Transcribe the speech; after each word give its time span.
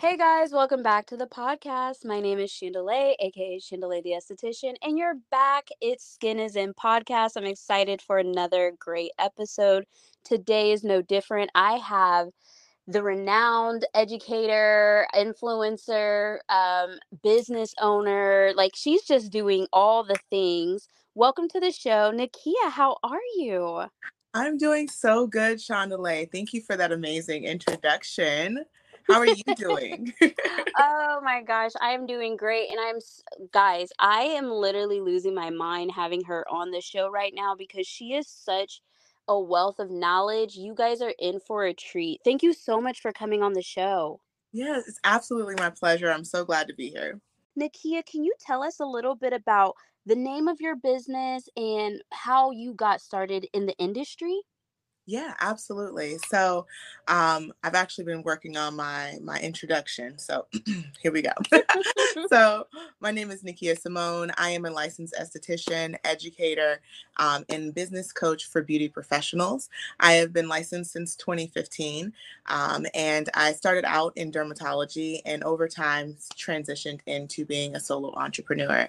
Hey 0.00 0.16
guys, 0.16 0.50
welcome 0.50 0.82
back 0.82 1.04
to 1.08 1.16
the 1.18 1.26
podcast. 1.26 2.06
My 2.06 2.22
name 2.22 2.38
is 2.38 2.50
Chandelier, 2.50 3.12
aka 3.20 3.58
Chandelier 3.58 4.00
the 4.00 4.12
Esthetician, 4.12 4.76
and 4.80 4.96
you're 4.96 5.16
back. 5.30 5.68
It's 5.82 6.10
Skin 6.14 6.38
is 6.40 6.56
in 6.56 6.72
podcast. 6.72 7.32
I'm 7.36 7.44
excited 7.44 8.00
for 8.00 8.16
another 8.16 8.72
great 8.78 9.10
episode. 9.18 9.84
Today 10.24 10.72
is 10.72 10.82
no 10.82 11.02
different. 11.02 11.50
I 11.54 11.74
have 11.74 12.28
the 12.88 13.02
renowned 13.02 13.84
educator, 13.92 15.06
influencer, 15.14 16.38
um, 16.48 16.98
business 17.22 17.74
owner. 17.78 18.52
Like 18.56 18.72
she's 18.74 19.02
just 19.02 19.30
doing 19.30 19.66
all 19.70 20.02
the 20.02 20.16
things. 20.30 20.88
Welcome 21.14 21.46
to 21.50 21.60
the 21.60 21.72
show, 21.72 22.10
Naikia. 22.10 22.70
How 22.70 22.96
are 23.04 23.20
you? 23.36 23.82
I'm 24.32 24.56
doing 24.56 24.88
so 24.88 25.26
good, 25.26 25.60
Chandelier. 25.60 26.24
Thank 26.24 26.54
you 26.54 26.62
for 26.62 26.74
that 26.78 26.90
amazing 26.90 27.44
introduction. 27.44 28.64
How 29.08 29.18
are 29.20 29.26
you 29.26 29.42
doing? 29.56 30.12
oh 30.78 31.20
my 31.22 31.42
gosh, 31.42 31.72
I 31.80 31.90
am 31.90 32.06
doing 32.06 32.36
great. 32.36 32.70
And 32.70 32.78
I'm, 32.80 32.98
guys, 33.52 33.90
I 33.98 34.22
am 34.22 34.50
literally 34.50 35.00
losing 35.00 35.34
my 35.34 35.50
mind 35.50 35.92
having 35.92 36.24
her 36.24 36.44
on 36.50 36.70
the 36.70 36.80
show 36.80 37.10
right 37.10 37.32
now 37.34 37.54
because 37.54 37.86
she 37.86 38.14
is 38.14 38.26
such 38.28 38.80
a 39.28 39.38
wealth 39.38 39.78
of 39.78 39.90
knowledge. 39.90 40.56
You 40.56 40.74
guys 40.74 41.00
are 41.00 41.14
in 41.18 41.40
for 41.40 41.64
a 41.64 41.74
treat. 41.74 42.20
Thank 42.24 42.42
you 42.42 42.52
so 42.52 42.80
much 42.80 43.00
for 43.00 43.12
coming 43.12 43.42
on 43.42 43.52
the 43.52 43.62
show. 43.62 44.20
Yes, 44.52 44.88
it's 44.88 45.00
absolutely 45.04 45.54
my 45.58 45.70
pleasure. 45.70 46.10
I'm 46.10 46.24
so 46.24 46.44
glad 46.44 46.66
to 46.68 46.74
be 46.74 46.88
here. 46.88 47.20
Naikia, 47.58 48.04
can 48.04 48.24
you 48.24 48.32
tell 48.40 48.62
us 48.62 48.80
a 48.80 48.86
little 48.86 49.14
bit 49.14 49.32
about 49.32 49.76
the 50.06 50.16
name 50.16 50.48
of 50.48 50.60
your 50.60 50.76
business 50.76 51.48
and 51.56 52.02
how 52.10 52.50
you 52.50 52.74
got 52.74 53.00
started 53.00 53.46
in 53.52 53.66
the 53.66 53.76
industry? 53.78 54.40
Yeah, 55.10 55.34
absolutely. 55.40 56.18
So, 56.28 56.66
um, 57.08 57.52
I've 57.64 57.74
actually 57.74 58.04
been 58.04 58.22
working 58.22 58.56
on 58.56 58.76
my 58.76 59.18
my 59.20 59.40
introduction. 59.40 60.16
So, 60.20 60.46
here 61.02 61.10
we 61.10 61.20
go. 61.20 61.32
so, 62.30 62.68
my 63.00 63.10
name 63.10 63.32
is 63.32 63.42
Naikia 63.42 63.76
Simone. 63.76 64.30
I 64.38 64.50
am 64.50 64.66
a 64.66 64.70
licensed 64.70 65.14
esthetician, 65.20 65.96
educator, 66.04 66.80
um, 67.16 67.44
and 67.48 67.74
business 67.74 68.12
coach 68.12 68.46
for 68.46 68.62
beauty 68.62 68.88
professionals. 68.88 69.68
I 69.98 70.12
have 70.12 70.32
been 70.32 70.46
licensed 70.46 70.92
since 70.92 71.16
2015, 71.16 72.12
um, 72.46 72.86
and 72.94 73.28
I 73.34 73.52
started 73.52 73.84
out 73.86 74.12
in 74.14 74.30
dermatology, 74.30 75.22
and 75.26 75.42
over 75.42 75.66
time 75.66 76.16
transitioned 76.36 77.00
into 77.06 77.44
being 77.44 77.74
a 77.74 77.80
solo 77.80 78.14
entrepreneur. 78.14 78.86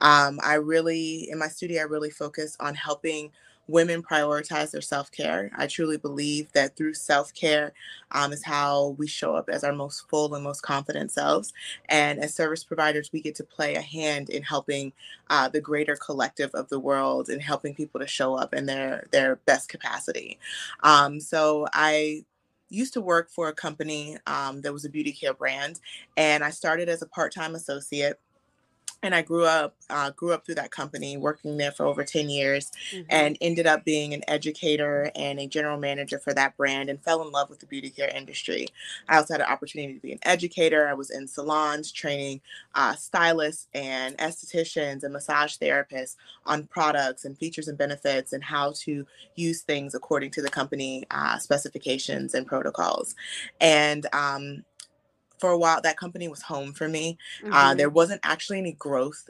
Um, 0.00 0.38
I 0.44 0.54
really, 0.54 1.30
in 1.30 1.38
my 1.38 1.48
studio, 1.48 1.80
I 1.80 1.84
really 1.84 2.10
focus 2.10 2.58
on 2.60 2.74
helping 2.74 3.30
women 3.68 4.02
prioritize 4.02 4.70
their 4.70 4.80
self 4.80 5.10
care. 5.10 5.50
I 5.56 5.66
truly 5.66 5.96
believe 5.96 6.50
that 6.52 6.76
through 6.76 6.94
self 6.94 7.32
care 7.34 7.72
um, 8.10 8.32
is 8.32 8.44
how 8.44 8.96
we 8.98 9.06
show 9.06 9.34
up 9.34 9.48
as 9.48 9.64
our 9.64 9.72
most 9.72 10.08
full 10.08 10.34
and 10.34 10.44
most 10.44 10.62
confident 10.62 11.10
selves. 11.10 11.52
And 11.88 12.18
as 12.18 12.34
service 12.34 12.64
providers, 12.64 13.10
we 13.12 13.20
get 13.20 13.34
to 13.36 13.44
play 13.44 13.74
a 13.74 13.80
hand 13.80 14.30
in 14.30 14.42
helping 14.42 14.92
uh, 15.30 15.48
the 15.48 15.60
greater 15.60 15.96
collective 15.96 16.50
of 16.54 16.68
the 16.68 16.80
world 16.80 17.28
and 17.28 17.40
helping 17.40 17.74
people 17.74 18.00
to 18.00 18.06
show 18.06 18.34
up 18.34 18.54
in 18.54 18.66
their 18.66 19.06
their 19.12 19.36
best 19.46 19.68
capacity. 19.68 20.38
Um, 20.82 21.20
so 21.20 21.66
I 21.72 22.24
used 22.68 22.94
to 22.94 23.00
work 23.00 23.30
for 23.30 23.48
a 23.48 23.52
company 23.52 24.16
um, 24.26 24.62
that 24.62 24.72
was 24.72 24.84
a 24.84 24.90
beauty 24.90 25.12
care 25.12 25.34
brand, 25.34 25.80
and 26.16 26.42
I 26.42 26.50
started 26.50 26.88
as 26.88 27.02
a 27.02 27.06
part 27.06 27.32
time 27.32 27.54
associate 27.54 28.18
and 29.02 29.14
I 29.14 29.22
grew 29.22 29.44
up 29.44 29.74
uh, 29.90 30.10
grew 30.10 30.32
up 30.32 30.46
through 30.46 30.54
that 30.56 30.70
company, 30.70 31.16
working 31.16 31.56
there 31.56 31.72
for 31.72 31.84
over 31.86 32.04
ten 32.04 32.30
years, 32.30 32.70
mm-hmm. 32.92 33.04
and 33.10 33.36
ended 33.40 33.66
up 33.66 33.84
being 33.84 34.14
an 34.14 34.22
educator 34.28 35.10
and 35.16 35.38
a 35.38 35.46
general 35.46 35.78
manager 35.78 36.18
for 36.18 36.32
that 36.34 36.56
brand, 36.56 36.88
and 36.88 37.02
fell 37.02 37.22
in 37.22 37.30
love 37.32 37.50
with 37.50 37.60
the 37.60 37.66
beauty 37.66 37.90
care 37.90 38.08
industry. 38.14 38.68
I 39.08 39.16
also 39.16 39.34
had 39.34 39.40
an 39.40 39.48
opportunity 39.48 39.94
to 39.94 40.00
be 40.00 40.12
an 40.12 40.18
educator. 40.22 40.88
I 40.88 40.94
was 40.94 41.10
in 41.10 41.26
salons 41.26 41.92
training 41.92 42.40
uh, 42.74 42.94
stylists 42.94 43.68
and 43.74 44.16
estheticians 44.18 45.02
and 45.02 45.12
massage 45.12 45.56
therapists 45.56 46.16
on 46.46 46.64
products 46.64 47.24
and 47.24 47.36
features 47.36 47.68
and 47.68 47.78
benefits 47.78 48.32
and 48.32 48.42
how 48.42 48.72
to 48.76 49.06
use 49.36 49.62
things 49.62 49.94
according 49.94 50.30
to 50.30 50.42
the 50.42 50.48
company 50.50 51.04
uh, 51.10 51.38
specifications 51.38 52.34
and 52.34 52.46
protocols. 52.46 53.14
And 53.60 54.06
um, 54.12 54.64
for 55.42 55.50
a 55.50 55.58
while 55.58 55.80
that 55.80 55.96
company 55.96 56.28
was 56.28 56.40
home 56.40 56.72
for 56.72 56.88
me 56.88 57.18
uh, 57.42 57.46
mm-hmm. 57.46 57.52
uh, 57.52 57.74
there 57.74 57.90
wasn't 57.90 58.20
actually 58.22 58.58
any 58.58 58.74
growth 58.74 59.28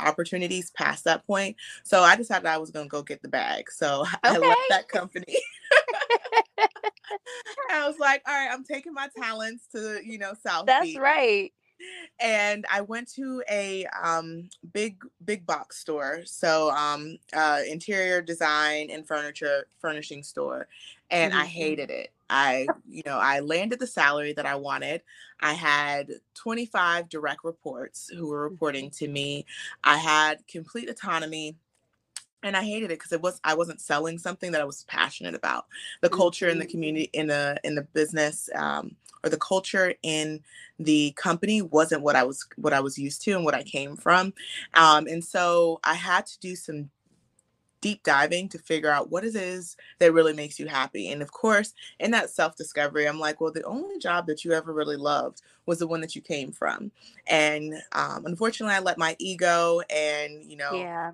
opportunities 0.00 0.72
past 0.72 1.04
that 1.04 1.24
point 1.24 1.54
so 1.84 2.00
i 2.02 2.16
decided 2.16 2.46
i 2.46 2.58
was 2.58 2.72
going 2.72 2.84
to 2.84 2.90
go 2.90 3.00
get 3.00 3.22
the 3.22 3.28
bag 3.28 3.70
so 3.70 4.00
okay. 4.00 4.10
i 4.24 4.36
left 4.38 4.60
that 4.68 4.88
company 4.88 5.36
i 7.70 7.86
was 7.86 7.96
like 8.00 8.20
all 8.26 8.34
right 8.34 8.52
i'm 8.52 8.64
taking 8.64 8.92
my 8.92 9.08
talents 9.16 9.68
to 9.70 10.00
you 10.04 10.18
know 10.18 10.32
south 10.44 10.66
that's 10.66 10.86
Beach. 10.86 10.98
right 10.98 11.52
and 12.20 12.64
I 12.70 12.80
went 12.82 13.12
to 13.14 13.42
a 13.50 13.86
um, 14.00 14.48
big 14.72 15.02
big 15.24 15.44
box 15.44 15.78
store, 15.78 16.20
so 16.24 16.70
um, 16.70 17.18
uh, 17.32 17.60
interior 17.68 18.22
design 18.22 18.88
and 18.90 19.04
furniture 19.04 19.66
furnishing 19.80 20.22
store, 20.22 20.68
and 21.10 21.32
mm-hmm. 21.32 21.42
I 21.42 21.46
hated 21.46 21.90
it. 21.90 22.12
I, 22.32 22.66
you 22.88 23.02
know, 23.04 23.18
I 23.18 23.40
landed 23.40 23.78
the 23.78 23.86
salary 23.86 24.32
that 24.32 24.46
I 24.46 24.54
wanted. 24.54 25.02
I 25.40 25.52
had 25.52 26.10
25 26.34 27.10
direct 27.10 27.44
reports 27.44 28.08
who 28.08 28.28
were 28.28 28.48
reporting 28.48 28.86
mm-hmm. 28.86 29.04
to 29.04 29.08
me. 29.10 29.44
I 29.84 29.98
had 29.98 30.46
complete 30.48 30.88
autonomy 30.88 31.56
and 32.42 32.56
I 32.56 32.62
hated 32.62 32.86
it 32.86 32.98
because 32.98 33.12
it 33.12 33.20
was 33.20 33.38
I 33.44 33.54
wasn't 33.54 33.82
selling 33.82 34.18
something 34.18 34.50
that 34.52 34.62
I 34.62 34.64
was 34.64 34.84
passionate 34.84 35.34
about. 35.34 35.66
The 36.00 36.08
culture 36.08 36.48
in 36.48 36.58
the 36.58 36.64
mm-hmm. 36.64 36.70
community, 36.70 37.10
in 37.12 37.26
the 37.26 37.60
in 37.64 37.74
the 37.74 37.82
business, 37.82 38.48
um, 38.54 38.96
or 39.22 39.28
the 39.28 39.36
culture 39.36 39.94
in 40.02 40.40
the 40.78 41.12
company 41.12 41.60
wasn't 41.60 42.02
what 42.02 42.16
I 42.16 42.24
was 42.24 42.46
what 42.56 42.72
I 42.72 42.80
was 42.80 42.98
used 42.98 43.22
to 43.24 43.32
and 43.32 43.44
what 43.44 43.54
I 43.54 43.62
came 43.62 43.96
from, 43.96 44.32
um, 44.74 45.06
and 45.06 45.22
so 45.22 45.80
I 45.84 45.94
had 45.94 46.26
to 46.26 46.40
do 46.40 46.56
some 46.56 46.90
deep 47.82 48.02
diving 48.04 48.48
to 48.48 48.58
figure 48.58 48.88
out 48.88 49.10
what 49.10 49.24
it 49.24 49.34
is 49.34 49.76
that 49.98 50.14
really 50.14 50.32
makes 50.32 50.58
you 50.58 50.66
happy. 50.66 51.10
And 51.10 51.20
of 51.20 51.30
course, 51.30 51.74
in 52.00 52.10
that 52.12 52.30
self 52.30 52.56
discovery, 52.56 53.06
I'm 53.06 53.18
like, 53.18 53.40
well, 53.40 53.52
the 53.52 53.64
only 53.64 53.98
job 53.98 54.26
that 54.28 54.44
you 54.44 54.52
ever 54.52 54.72
really 54.72 54.96
loved 54.96 55.42
was 55.66 55.80
the 55.80 55.86
one 55.86 56.00
that 56.00 56.16
you 56.16 56.22
came 56.22 56.52
from. 56.52 56.90
And 57.26 57.74
um, 57.92 58.24
unfortunately, 58.24 58.74
I 58.74 58.80
let 58.80 58.96
my 58.96 59.14
ego 59.18 59.82
and, 59.90 60.42
you 60.44 60.56
know, 60.56 60.72
yeah. 60.72 61.10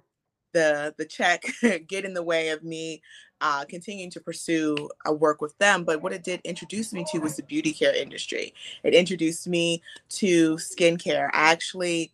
the 0.53 0.95
the 0.97 1.07
check 1.07 1.45
get 1.89 2.05
in 2.05 2.15
the 2.15 2.23
way 2.23 2.51
of 2.51 2.63
me 2.63 3.03
uh, 3.41 3.65
continuing 3.65 4.11
to 4.11 4.21
pursue 4.21 4.89
a 5.07 5.13
work 5.13 5.41
with 5.41 5.57
them. 5.59 5.85
But 5.85 6.03
what 6.03 6.13
it 6.13 6.23
did 6.23 6.41
introduce 6.45 6.93
me 6.93 7.05
to 7.13 7.19
was 7.19 7.37
the 7.37 7.43
beauty 7.43 7.73
care 7.73 7.95
industry. 7.95 8.55
It 8.83 8.95
introduced 8.95 9.49
me 9.49 9.83
to 10.11 10.57
skincare. 10.57 11.31
I 11.33 11.51
actually 11.51 12.13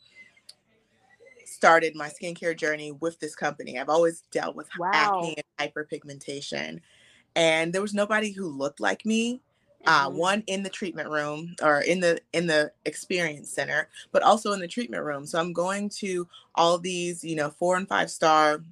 started 1.65 1.97
my 1.97 2.11
skincare 2.11 2.55
journey 2.55 2.93
with 2.93 3.19
this 3.21 3.35
company. 3.35 3.81
I've 3.81 3.89
always 3.89 4.23
dealt 4.31 4.55
with 4.55 4.69
wow. 4.79 4.91
acne 4.93 5.37
and 5.59 5.73
hyperpigmentation, 5.75 6.81
and 7.35 7.73
there 7.73 7.81
was 7.81 7.95
nobody 7.95 8.33
who 8.33 8.49
looked 8.49 8.81
like 8.81 9.07
me. 9.07 9.41
Uh, 9.87 10.09
mm-hmm. 10.09 10.17
one 10.17 10.43
in 10.47 10.63
the 10.63 10.71
treatment 10.71 11.11
room 11.11 11.55
or 11.63 11.81
in 11.81 12.01
the 12.01 12.19
in 12.33 12.47
the 12.47 12.73
experience 12.87 13.51
center, 13.51 13.89
but 14.13 14.23
also 14.23 14.53
in 14.53 14.61
the 14.61 14.69
treatment 14.69 15.05
room. 15.05 15.27
So 15.27 15.39
I'm 15.39 15.53
going 15.53 15.91
to 16.01 16.27
all 16.55 16.79
these, 16.79 17.23
you 17.23 17.37
know, 17.37 17.51
four 17.51 17.77
and 17.77 17.87
five 17.87 18.11
star 18.11 18.63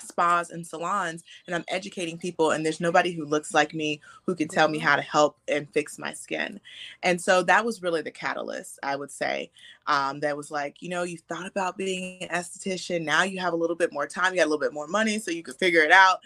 spas 0.00 0.50
and 0.50 0.66
salons 0.66 1.24
and 1.46 1.54
I'm 1.54 1.64
educating 1.68 2.18
people 2.18 2.50
and 2.50 2.64
there's 2.64 2.80
nobody 2.80 3.12
who 3.12 3.24
looks 3.24 3.54
like 3.54 3.74
me 3.74 4.00
who 4.24 4.34
can 4.34 4.48
tell 4.48 4.68
me 4.68 4.78
mm-hmm. 4.78 4.86
how 4.86 4.96
to 4.96 5.02
help 5.02 5.38
and 5.48 5.68
fix 5.70 5.98
my 5.98 6.12
skin. 6.12 6.60
And 7.02 7.20
so 7.20 7.42
that 7.44 7.64
was 7.64 7.82
really 7.82 8.02
the 8.02 8.10
catalyst, 8.10 8.78
I 8.82 8.96
would 8.96 9.10
say. 9.10 9.50
Um, 9.86 10.20
that 10.20 10.36
was 10.36 10.50
like, 10.50 10.82
you 10.82 10.88
know, 10.88 11.04
you 11.04 11.16
thought 11.16 11.46
about 11.46 11.76
being 11.76 12.22
an 12.22 12.28
esthetician. 12.28 13.02
Now 13.02 13.22
you 13.22 13.38
have 13.38 13.52
a 13.52 13.56
little 13.56 13.76
bit 13.76 13.92
more 13.92 14.06
time, 14.06 14.32
you 14.32 14.38
got 14.38 14.46
a 14.46 14.50
little 14.50 14.58
bit 14.58 14.72
more 14.72 14.88
money, 14.88 15.18
so 15.18 15.30
you 15.30 15.44
could 15.44 15.56
figure 15.56 15.82
it 15.82 15.92
out. 15.92 16.18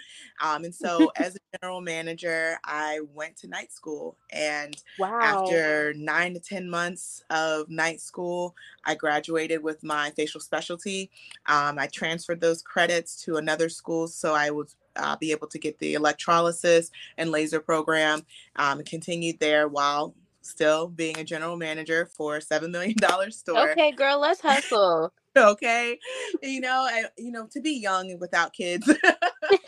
Um, 0.42 0.64
and 0.64 0.74
so, 0.74 1.12
as 1.16 1.36
a 1.36 1.39
general 1.60 1.80
manager, 1.80 2.58
I 2.64 3.00
went 3.14 3.36
to 3.38 3.48
night 3.48 3.72
school. 3.72 4.16
And 4.30 4.76
wow. 4.98 5.20
after 5.20 5.92
nine 5.94 6.34
to 6.34 6.40
10 6.40 6.68
months 6.68 7.24
of 7.30 7.68
night 7.68 8.00
school, 8.00 8.54
I 8.84 8.94
graduated 8.94 9.62
with 9.62 9.82
my 9.82 10.10
facial 10.10 10.40
specialty. 10.40 11.10
Um, 11.46 11.78
I 11.78 11.86
transferred 11.86 12.40
those 12.40 12.62
credits 12.62 13.22
to 13.24 13.36
another 13.36 13.68
school 13.68 14.08
so 14.08 14.34
I 14.34 14.50
would 14.50 14.68
uh, 14.96 15.16
be 15.16 15.30
able 15.32 15.46
to 15.48 15.58
get 15.58 15.78
the 15.78 15.94
electrolysis 15.94 16.90
and 17.16 17.30
laser 17.30 17.60
program 17.60 18.24
um, 18.56 18.78
and 18.78 18.86
continued 18.86 19.38
there 19.40 19.68
while 19.68 20.14
still 20.42 20.88
being 20.88 21.18
a 21.18 21.24
general 21.24 21.56
manager 21.56 22.06
for 22.06 22.36
a 22.36 22.42
seven 22.42 22.72
million 22.72 22.96
dollar 22.96 23.30
store. 23.30 23.70
Okay, 23.70 23.92
girl, 23.92 24.18
let's 24.20 24.40
hustle. 24.40 25.12
okay, 25.36 25.98
you 26.42 26.60
know, 26.60 26.88
I, 26.90 27.04
you 27.16 27.30
know, 27.30 27.46
to 27.52 27.60
be 27.60 27.72
young 27.72 28.10
and 28.10 28.20
without 28.20 28.52
kids. 28.52 28.90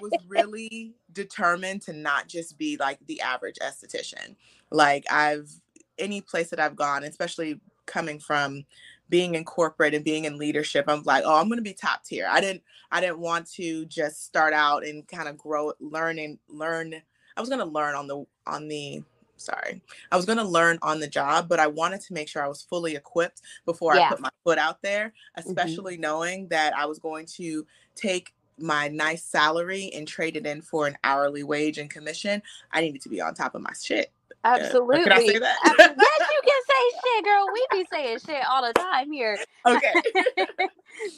was 0.00 0.12
really 0.28 0.94
determined 1.12 1.82
to 1.82 1.92
not 1.92 2.28
just 2.28 2.58
be 2.58 2.76
like 2.76 2.98
the 3.06 3.20
average 3.20 3.56
esthetician. 3.62 4.36
Like 4.70 5.04
I've 5.10 5.50
any 5.98 6.20
place 6.20 6.50
that 6.50 6.60
I've 6.60 6.76
gone, 6.76 7.04
especially 7.04 7.60
coming 7.86 8.18
from 8.18 8.64
being 9.08 9.34
in 9.34 9.44
corporate 9.44 9.94
and 9.94 10.04
being 10.04 10.24
in 10.24 10.38
leadership, 10.38 10.84
I'm 10.88 11.02
like, 11.02 11.24
oh, 11.26 11.38
I'm 11.38 11.48
going 11.48 11.58
to 11.58 11.62
be 11.62 11.74
top 11.74 12.04
tier. 12.04 12.28
I 12.30 12.40
didn't, 12.40 12.62
I 12.90 13.00
didn't 13.00 13.18
want 13.18 13.50
to 13.52 13.84
just 13.86 14.24
start 14.24 14.54
out 14.54 14.84
and 14.86 15.06
kind 15.06 15.28
of 15.28 15.36
grow, 15.36 15.72
learn 15.80 16.18
and 16.18 16.38
learn. 16.48 16.94
I 17.36 17.40
was 17.40 17.48
going 17.48 17.60
to 17.60 17.66
learn 17.66 17.94
on 17.94 18.06
the 18.06 18.24
on 18.46 18.68
the 18.68 19.02
sorry. 19.36 19.80
I 20.12 20.16
was 20.16 20.26
going 20.26 20.38
to 20.38 20.44
learn 20.44 20.78
on 20.82 21.00
the 21.00 21.08
job, 21.08 21.48
but 21.48 21.58
I 21.58 21.66
wanted 21.66 22.00
to 22.02 22.12
make 22.12 22.28
sure 22.28 22.44
I 22.44 22.48
was 22.48 22.62
fully 22.62 22.94
equipped 22.94 23.42
before 23.64 23.96
yeah. 23.96 24.02
I 24.02 24.08
put 24.10 24.20
my 24.20 24.30
foot 24.44 24.58
out 24.58 24.82
there, 24.82 25.12
mm-hmm. 25.36 25.48
especially 25.48 25.94
mm-hmm. 25.94 26.02
knowing 26.02 26.48
that 26.48 26.76
I 26.76 26.86
was 26.86 26.98
going 26.98 27.26
to 27.36 27.66
take 27.96 28.34
my 28.60 28.88
nice 28.88 29.22
salary 29.22 29.90
and 29.94 30.06
trade 30.06 30.36
it 30.36 30.46
in 30.46 30.62
for 30.62 30.86
an 30.86 30.96
hourly 31.04 31.42
wage 31.42 31.78
and 31.78 31.90
commission. 31.90 32.42
I 32.72 32.80
needed 32.80 33.02
to 33.02 33.08
be 33.08 33.20
on 33.20 33.34
top 33.34 33.54
of 33.54 33.62
my 33.62 33.72
shit. 33.80 34.12
Absolutely. 34.44 35.00
Uh, 35.00 35.04
can 35.04 35.12
I 35.12 35.26
say 35.26 35.38
that? 35.38 35.58
yes, 35.64 36.30
you 36.32 36.40
can 36.44 36.62
say 36.68 36.98
shit, 37.04 37.24
girl. 37.24 37.46
We 37.52 37.66
be 37.72 37.86
saying 37.92 38.18
shit 38.26 38.42
all 38.50 38.66
the 38.66 38.72
time 38.72 39.12
here. 39.12 39.38
Okay. 39.66 39.92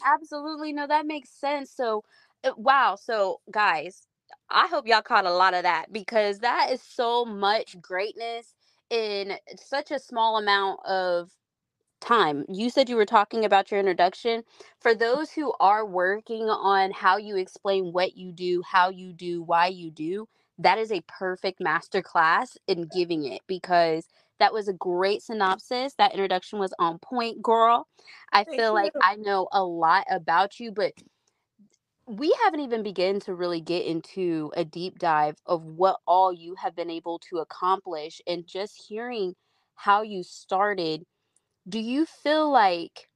Absolutely. 0.06 0.72
No, 0.72 0.86
that 0.86 1.06
makes 1.06 1.30
sense. 1.30 1.70
So, 1.70 2.02
uh, 2.44 2.50
wow. 2.56 2.96
So, 3.00 3.40
guys, 3.50 4.06
I 4.50 4.66
hope 4.66 4.86
y'all 4.86 5.02
caught 5.02 5.26
a 5.26 5.32
lot 5.32 5.54
of 5.54 5.62
that 5.62 5.92
because 5.92 6.40
that 6.40 6.70
is 6.72 6.82
so 6.82 7.24
much 7.24 7.80
greatness 7.80 8.54
in 8.90 9.34
such 9.56 9.90
a 9.90 9.98
small 9.98 10.36
amount 10.38 10.80
of 10.84 11.30
time. 12.02 12.44
You 12.48 12.68
said 12.68 12.88
you 12.88 12.96
were 12.96 13.06
talking 13.06 13.44
about 13.44 13.70
your 13.70 13.80
introduction. 13.80 14.42
For 14.80 14.94
mm. 14.94 14.98
those 14.98 15.30
who 15.30 15.52
are 15.60 15.86
working 15.86 16.50
on 16.50 16.90
how 16.90 17.16
you 17.16 17.36
explain 17.36 17.92
what 17.92 18.16
you 18.16 18.32
do, 18.32 18.62
how 18.70 18.90
you 18.90 19.12
do, 19.12 19.42
why 19.42 19.68
you 19.68 19.90
do, 19.90 20.28
that 20.58 20.78
is 20.78 20.92
a 20.92 21.02
perfect 21.08 21.60
master 21.60 22.02
class 22.02 22.58
in 22.66 22.88
giving 22.94 23.24
it 23.24 23.40
because 23.46 24.06
that 24.38 24.52
was 24.52 24.68
a 24.68 24.72
great 24.72 25.22
synopsis. 25.22 25.94
That 25.94 26.12
introduction 26.12 26.58
was 26.58 26.74
on 26.78 26.98
point, 26.98 27.42
girl. 27.42 27.86
I 28.32 28.44
Thank 28.44 28.58
feel 28.58 28.68
you. 28.68 28.74
like 28.74 28.92
I 29.00 29.16
know 29.16 29.48
a 29.52 29.64
lot 29.64 30.04
about 30.10 30.60
you, 30.60 30.72
but 30.72 30.92
we 32.06 32.34
haven't 32.44 32.60
even 32.60 32.82
begun 32.82 33.20
to 33.20 33.34
really 33.34 33.60
get 33.60 33.86
into 33.86 34.52
a 34.56 34.64
deep 34.64 34.98
dive 34.98 35.36
of 35.46 35.64
what 35.64 36.00
all 36.06 36.32
you 36.32 36.56
have 36.56 36.74
been 36.74 36.90
able 36.90 37.20
to 37.30 37.38
accomplish 37.38 38.20
and 38.26 38.46
just 38.46 38.84
hearing 38.88 39.34
how 39.76 40.02
you 40.02 40.22
started 40.22 41.04
do 41.68 41.78
you 41.78 42.06
feel 42.06 42.50
like 42.50 43.08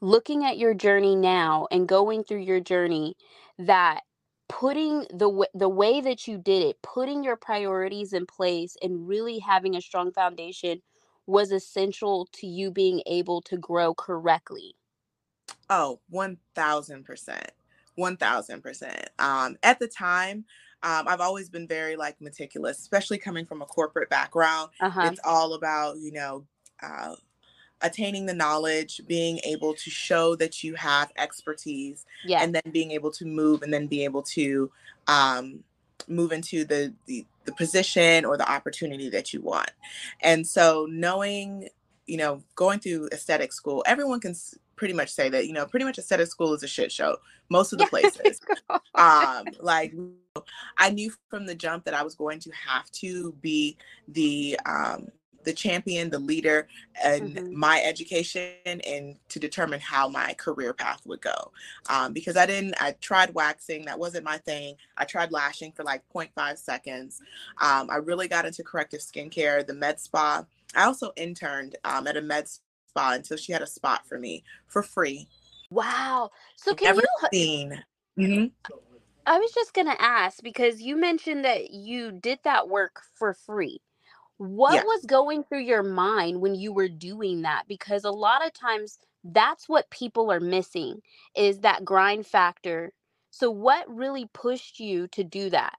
looking 0.00 0.44
at 0.44 0.58
your 0.58 0.74
journey 0.74 1.14
now 1.14 1.66
and 1.70 1.88
going 1.88 2.24
through 2.24 2.40
your 2.40 2.60
journey 2.60 3.14
that 3.58 4.00
putting 4.48 5.00
the 5.10 5.28
w- 5.30 5.44
the 5.54 5.68
way 5.68 6.00
that 6.00 6.26
you 6.26 6.36
did 6.36 6.62
it 6.62 6.76
putting 6.82 7.24
your 7.24 7.36
priorities 7.36 8.12
in 8.12 8.26
place 8.26 8.76
and 8.82 9.08
really 9.08 9.38
having 9.38 9.74
a 9.74 9.80
strong 9.80 10.12
foundation 10.12 10.82
was 11.26 11.52
essential 11.52 12.28
to 12.32 12.46
you 12.46 12.70
being 12.70 13.02
able 13.06 13.40
to 13.40 13.56
grow 13.56 13.94
correctly 13.94 14.74
oh 15.70 16.00
1000% 16.10 17.50
1000% 17.96 19.06
um, 19.18 19.56
at 19.62 19.78
the 19.78 19.88
time 19.88 20.44
um, 20.84 21.06
I've 21.06 21.20
always 21.20 21.48
been 21.48 21.68
very 21.68 21.94
like 21.94 22.20
meticulous, 22.20 22.80
especially 22.80 23.18
coming 23.18 23.46
from 23.46 23.62
a 23.62 23.66
corporate 23.66 24.10
background. 24.10 24.70
Uh-huh. 24.80 25.10
It's 25.12 25.20
all 25.22 25.54
about, 25.54 25.98
you 25.98 26.10
know, 26.10 26.44
uh, 26.82 27.14
attaining 27.82 28.26
the 28.26 28.34
knowledge, 28.34 29.00
being 29.06 29.38
able 29.44 29.74
to 29.74 29.90
show 29.90 30.34
that 30.36 30.62
you 30.62 30.74
have 30.74 31.12
expertise, 31.16 32.06
yes. 32.24 32.42
and 32.42 32.54
then 32.54 32.72
being 32.72 32.90
able 32.92 33.10
to 33.12 33.24
move 33.24 33.62
and 33.62 33.72
then 33.72 33.86
be 33.86 34.04
able 34.04 34.22
to 34.22 34.70
um, 35.08 35.62
move 36.08 36.32
into 36.32 36.64
the, 36.64 36.92
the 37.06 37.24
the 37.44 37.52
position 37.52 38.24
or 38.24 38.36
the 38.36 38.50
opportunity 38.50 39.08
that 39.10 39.32
you 39.32 39.40
want. 39.40 39.70
And 40.20 40.46
so 40.46 40.86
knowing, 40.90 41.68
you 42.06 42.16
know, 42.16 42.42
going 42.54 42.78
through 42.78 43.08
aesthetic 43.12 43.52
school, 43.52 43.82
everyone 43.86 44.20
can 44.20 44.34
pretty 44.76 44.94
much 44.94 45.10
say 45.10 45.28
that, 45.28 45.46
you 45.46 45.52
know, 45.52 45.66
pretty 45.66 45.84
much 45.84 45.98
aesthetic 45.98 46.28
school 46.28 46.54
is 46.54 46.62
a 46.62 46.68
shit 46.68 46.90
show 46.90 47.16
most 47.48 47.72
of 47.72 47.78
the 47.78 47.86
places. 47.90 48.40
um 48.94 49.46
like 49.60 49.94
I 50.78 50.90
knew 50.90 51.12
from 51.28 51.46
the 51.46 51.54
jump 51.54 51.84
that 51.84 51.94
I 51.94 52.02
was 52.02 52.14
going 52.14 52.40
to 52.40 52.50
have 52.52 52.90
to 52.92 53.32
be 53.40 53.76
the 54.08 54.58
um 54.66 55.08
the 55.44 55.52
champion, 55.52 56.10
the 56.10 56.18
leader 56.18 56.68
in 57.04 57.32
mm-hmm. 57.32 57.58
my 57.58 57.82
education 57.82 58.54
and 58.64 59.16
to 59.28 59.38
determine 59.38 59.80
how 59.80 60.08
my 60.08 60.34
career 60.34 60.72
path 60.72 61.00
would 61.06 61.20
go. 61.20 61.52
Um, 61.88 62.12
because 62.12 62.36
I 62.36 62.46
didn't, 62.46 62.74
I 62.80 62.94
tried 63.00 63.34
waxing, 63.34 63.84
that 63.86 63.98
wasn't 63.98 64.24
my 64.24 64.38
thing. 64.38 64.76
I 64.96 65.04
tried 65.04 65.32
lashing 65.32 65.72
for 65.72 65.84
like 65.84 66.02
0.5 66.14 66.58
seconds. 66.58 67.20
Um, 67.60 67.90
I 67.90 67.96
really 67.96 68.28
got 68.28 68.46
into 68.46 68.62
corrective 68.62 69.00
skincare, 69.00 69.66
the 69.66 69.74
med 69.74 70.00
spa. 70.00 70.44
I 70.74 70.84
also 70.84 71.12
interned 71.16 71.76
um, 71.84 72.06
at 72.06 72.16
a 72.16 72.22
med 72.22 72.48
spa 72.48 73.12
until 73.12 73.36
she 73.36 73.52
had 73.52 73.62
a 73.62 73.66
spot 73.66 74.06
for 74.06 74.18
me 74.18 74.44
for 74.66 74.82
free. 74.82 75.28
Wow. 75.70 76.30
So 76.56 76.74
can 76.74 76.86
Never 76.86 77.00
you 77.00 77.28
seen. 77.32 77.84
Mm-hmm. 78.18 78.74
I 79.24 79.38
was 79.38 79.52
just 79.52 79.72
gonna 79.72 79.96
ask 79.98 80.42
because 80.42 80.82
you 80.82 80.96
mentioned 80.96 81.44
that 81.44 81.70
you 81.70 82.12
did 82.12 82.40
that 82.44 82.68
work 82.68 83.00
for 83.14 83.34
free. 83.34 83.80
What 84.38 84.74
yeah. 84.74 84.82
was 84.84 85.04
going 85.04 85.44
through 85.44 85.62
your 85.62 85.82
mind 85.82 86.40
when 86.40 86.54
you 86.54 86.72
were 86.72 86.88
doing 86.88 87.42
that? 87.42 87.64
Because 87.68 88.04
a 88.04 88.10
lot 88.10 88.44
of 88.44 88.52
times 88.52 88.98
that's 89.24 89.68
what 89.68 89.90
people 89.90 90.32
are 90.32 90.40
missing 90.40 91.00
is 91.36 91.60
that 91.60 91.84
grind 91.84 92.26
factor. 92.26 92.92
So 93.30 93.50
what 93.50 93.88
really 93.88 94.28
pushed 94.32 94.80
you 94.80 95.06
to 95.08 95.22
do 95.24 95.50
that? 95.50 95.74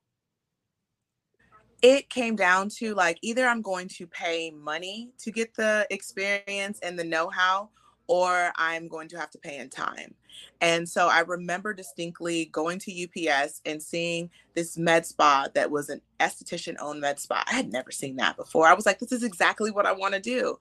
It 1.82 2.10
came 2.10 2.38
down 2.38 2.70
to 2.78 2.94
like 2.96 3.18
either 3.22 3.46
I'm 3.46 3.62
going 3.62 3.90
to 3.90 4.08
pay 4.08 4.52
money 4.52 5.12
to 5.20 5.32
get 5.32 5.54
the 5.56 5.86
experience 5.90 6.80
and 6.82 6.98
the 6.98 7.04
know-how 7.04 7.70
or 8.08 8.52
I'm 8.56 8.88
going 8.88 9.08
to 9.10 9.18
have 9.18 9.30
to 9.32 9.38
pay 9.38 9.58
in 9.58 9.70
time. 9.70 10.14
And 10.62 10.88
so 10.88 11.08
I 11.08 11.22
remember 11.22 11.74
distinctly 11.74 12.46
going 12.46 12.80
to 12.80 13.04
UPS 13.04 13.62
and 13.66 13.82
seeing 13.82 14.30
this 14.56 14.78
med 14.78 15.06
spa 15.06 15.48
that 15.54 15.72
was 15.72 15.90
an 15.90 16.02
esthetician 16.20 16.76
owned 16.80 17.02
med 17.02 17.20
spa. 17.20 17.44
I 17.48 17.54
had 17.54 17.72
never 17.72 17.92
seen 17.92 18.16
that 18.18 18.38
before. 18.38 18.68
I 18.68 18.74
was 18.74 18.86
like, 18.86 19.00
this 19.00 19.12
is 19.12 19.24
exactly 19.24 19.72
what 19.72 19.86
I 19.86 19.94
want 19.94 20.14
to 20.16 20.20
do. 20.20 20.58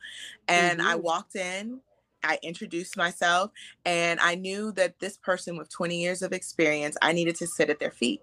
And 0.49 0.79
mm-hmm. 0.79 0.89
I 0.89 0.95
walked 0.97 1.37
in, 1.37 1.81
I 2.23 2.39
introduced 2.43 2.97
myself, 2.97 3.51
and 3.85 4.21
I 4.21 4.35
knew 4.35 4.73
that 4.73 4.99
this 5.01 5.17
person 5.17 5.57
with 5.57 5.71
20 5.71 6.01
years 6.01 6.23
of 6.23 6.33
experience, 6.33 6.97
I 7.03 7.13
needed 7.13 7.37
to 7.37 7.47
sit 7.47 7.71
at 7.71 7.81
their 7.81 7.91
feet. 7.91 8.23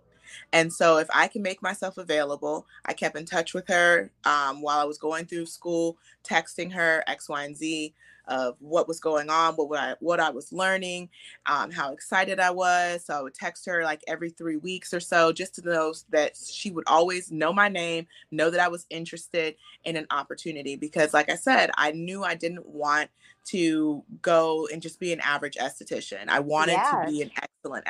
And 0.54 0.72
so, 0.72 0.98
if 0.98 1.08
I 1.14 1.28
can 1.28 1.42
make 1.42 1.62
myself 1.64 1.98
available, 1.98 2.68
I 2.86 2.94
kept 2.94 3.18
in 3.18 3.26
touch 3.26 3.56
with 3.56 3.68
her 3.68 4.12
um, 4.26 4.62
while 4.62 4.80
I 4.80 4.84
was 4.84 5.00
going 5.00 5.26
through 5.26 5.48
school, 5.48 5.98
texting 6.24 6.72
her 6.72 7.04
X, 7.08 7.28
Y, 7.28 7.44
and 7.44 7.58
Z 7.58 7.96
of 8.30 8.56
what 8.60 8.88
was 8.88 9.00
going 9.00 9.30
on, 9.30 9.56
what 9.56 9.80
I 9.80 9.96
what 10.00 10.20
I 10.20 10.30
was 10.30 10.54
learning, 10.54 11.10
um, 11.46 11.72
how 11.72 11.92
excited 11.92 12.40
I 12.40 12.52
was. 12.52 13.06
So 13.06 13.14
I 13.14 13.22
would 13.22 13.34
text 13.34 13.66
her 13.66 13.84
like 13.84 14.04
every 14.08 14.30
three 14.30 14.58
weeks 14.58 14.94
or 14.94 15.00
so, 15.00 15.34
just 15.34 15.56
to 15.56 15.62
know 15.62 15.94
that 16.10 16.38
she 16.38 16.72
would 16.72 16.86
always 16.88 17.32
know 17.32 17.52
my 17.52 17.68
name, 17.68 18.08
know 18.32 18.50
that 18.50 18.62
I 18.62 18.68
was 18.68 18.86
interested 18.90 19.56
in 19.84 19.98
an 19.98 20.08
opportunity. 20.12 20.76
Because, 20.76 21.14
like 21.14 21.30
I 21.30 21.36
said, 21.36 21.72
I 21.76 21.92
knew 21.92 22.24
I 22.24 22.36
didn't 22.36 22.66
want 22.66 23.10
to 23.46 24.04
go 24.22 24.68
and 24.72 24.82
just 24.82 25.00
be 25.00 25.12
an 25.12 25.20
average 25.22 25.56
esthetician. 25.56 26.30
I 26.30 26.40
wanted 26.40 26.76
to 26.76 27.06
be 27.08 27.24
an 27.24 27.32
excellent 27.42 27.86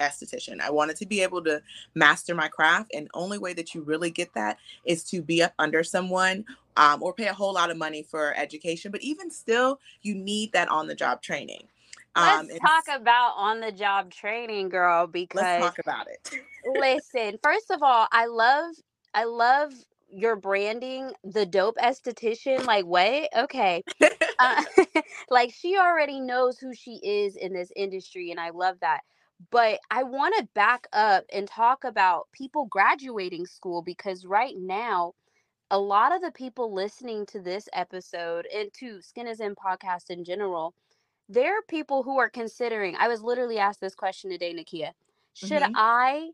esthetician. 0.00 0.60
I 0.60 0.70
wanted 0.70 0.96
to 0.96 1.06
be 1.06 1.22
able 1.22 1.42
to 1.44 1.62
master 1.94 2.34
my 2.34 2.48
craft. 2.48 2.90
And 2.92 3.08
only 3.14 3.38
way 3.38 3.52
that 3.52 3.74
you 3.74 3.82
really 3.82 4.10
get 4.10 4.34
that 4.34 4.58
is 4.84 5.04
to 5.04 5.22
be 5.22 5.42
up 5.42 5.52
under 5.58 5.84
someone 5.84 6.44
um, 6.76 7.02
or 7.02 7.12
pay 7.12 7.28
a 7.28 7.34
whole 7.34 7.54
lot 7.54 7.70
of 7.70 7.76
money 7.76 8.02
for 8.02 8.34
education. 8.36 8.90
But 8.90 9.02
even 9.02 9.30
still, 9.30 9.80
you 10.02 10.14
need 10.14 10.52
that 10.52 10.68
on 10.68 10.86
the 10.86 10.94
job 10.94 11.22
training. 11.22 11.68
Um, 12.14 12.48
let's 12.48 12.58
talk 12.60 12.84
about 12.94 13.34
on 13.36 13.60
the 13.60 13.72
job 13.72 14.10
training, 14.10 14.70
girl, 14.70 15.06
because 15.06 15.42
let's 15.42 15.64
talk 15.64 15.78
about 15.78 16.06
it. 16.08 16.40
listen, 16.64 17.38
first 17.42 17.70
of 17.70 17.82
all, 17.82 18.06
I 18.10 18.26
love 18.26 18.74
I 19.14 19.24
love 19.24 19.72
your 20.10 20.36
branding, 20.36 21.12
the 21.24 21.46
dope 21.46 21.76
esthetician. 21.76 22.64
Like, 22.64 22.86
wait, 22.86 23.28
okay. 23.36 23.84
Uh, 24.38 24.62
like 25.30 25.52
she 25.52 25.76
already 25.76 26.20
knows 26.20 26.58
who 26.58 26.74
she 26.74 27.00
is 27.02 27.36
in 27.36 27.52
this 27.52 27.70
industry, 27.76 28.30
and 28.30 28.40
I 28.40 28.50
love 28.50 28.76
that. 28.80 29.00
But 29.50 29.80
I 29.90 30.02
want 30.02 30.34
to 30.38 30.48
back 30.54 30.86
up 30.94 31.24
and 31.30 31.46
talk 31.46 31.84
about 31.84 32.28
people 32.32 32.66
graduating 32.66 33.44
school 33.44 33.82
because 33.82 34.24
right 34.24 34.54
now 34.56 35.12
a 35.70 35.78
lot 35.78 36.14
of 36.14 36.22
the 36.22 36.30
people 36.30 36.72
listening 36.72 37.26
to 37.26 37.40
this 37.40 37.68
episode 37.72 38.46
and 38.54 38.72
to 38.74 39.00
Skin 39.02 39.26
is 39.26 39.40
In 39.40 39.54
podcast 39.54 40.10
in 40.10 40.24
general, 40.24 40.74
there 41.28 41.58
are 41.58 41.62
people 41.68 42.02
who 42.02 42.18
are 42.18 42.30
considering. 42.30 42.96
I 42.98 43.08
was 43.08 43.22
literally 43.22 43.58
asked 43.58 43.80
this 43.80 43.94
question 43.94 44.30
today, 44.30 44.54
Naikia. 44.54 44.92
Should 45.34 45.62
mm-hmm. 45.62 45.72
I 45.74 46.30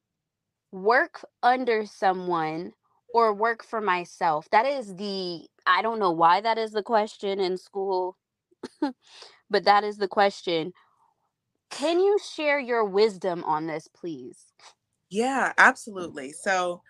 work 0.71 1.25
under 1.43 1.87
someone 1.87 2.73
or 3.15 3.33
work 3.33 3.65
for 3.65 3.81
myself? 3.81 4.49
That 4.53 4.67
is 4.67 4.97
the, 4.97 5.47
I 5.67 5.83
don't 5.83 5.99
know 5.99 6.13
why 6.13 6.41
that 6.43 6.59
is 6.59 6.73
the 6.73 6.83
question 6.83 7.41
in 7.41 7.57
school, 7.57 8.17
but 9.51 9.65
that 9.65 9.83
is 9.83 9.97
the 9.97 10.09
question. 10.09 10.73
Can 11.71 11.99
you 11.99 12.19
share 12.35 12.61
your 12.61 12.85
wisdom 12.85 13.43
on 13.45 13.67
this, 13.67 13.89
please? 13.89 14.53
Yeah, 15.09 15.53
absolutely. 15.57 16.33
So, 16.33 16.83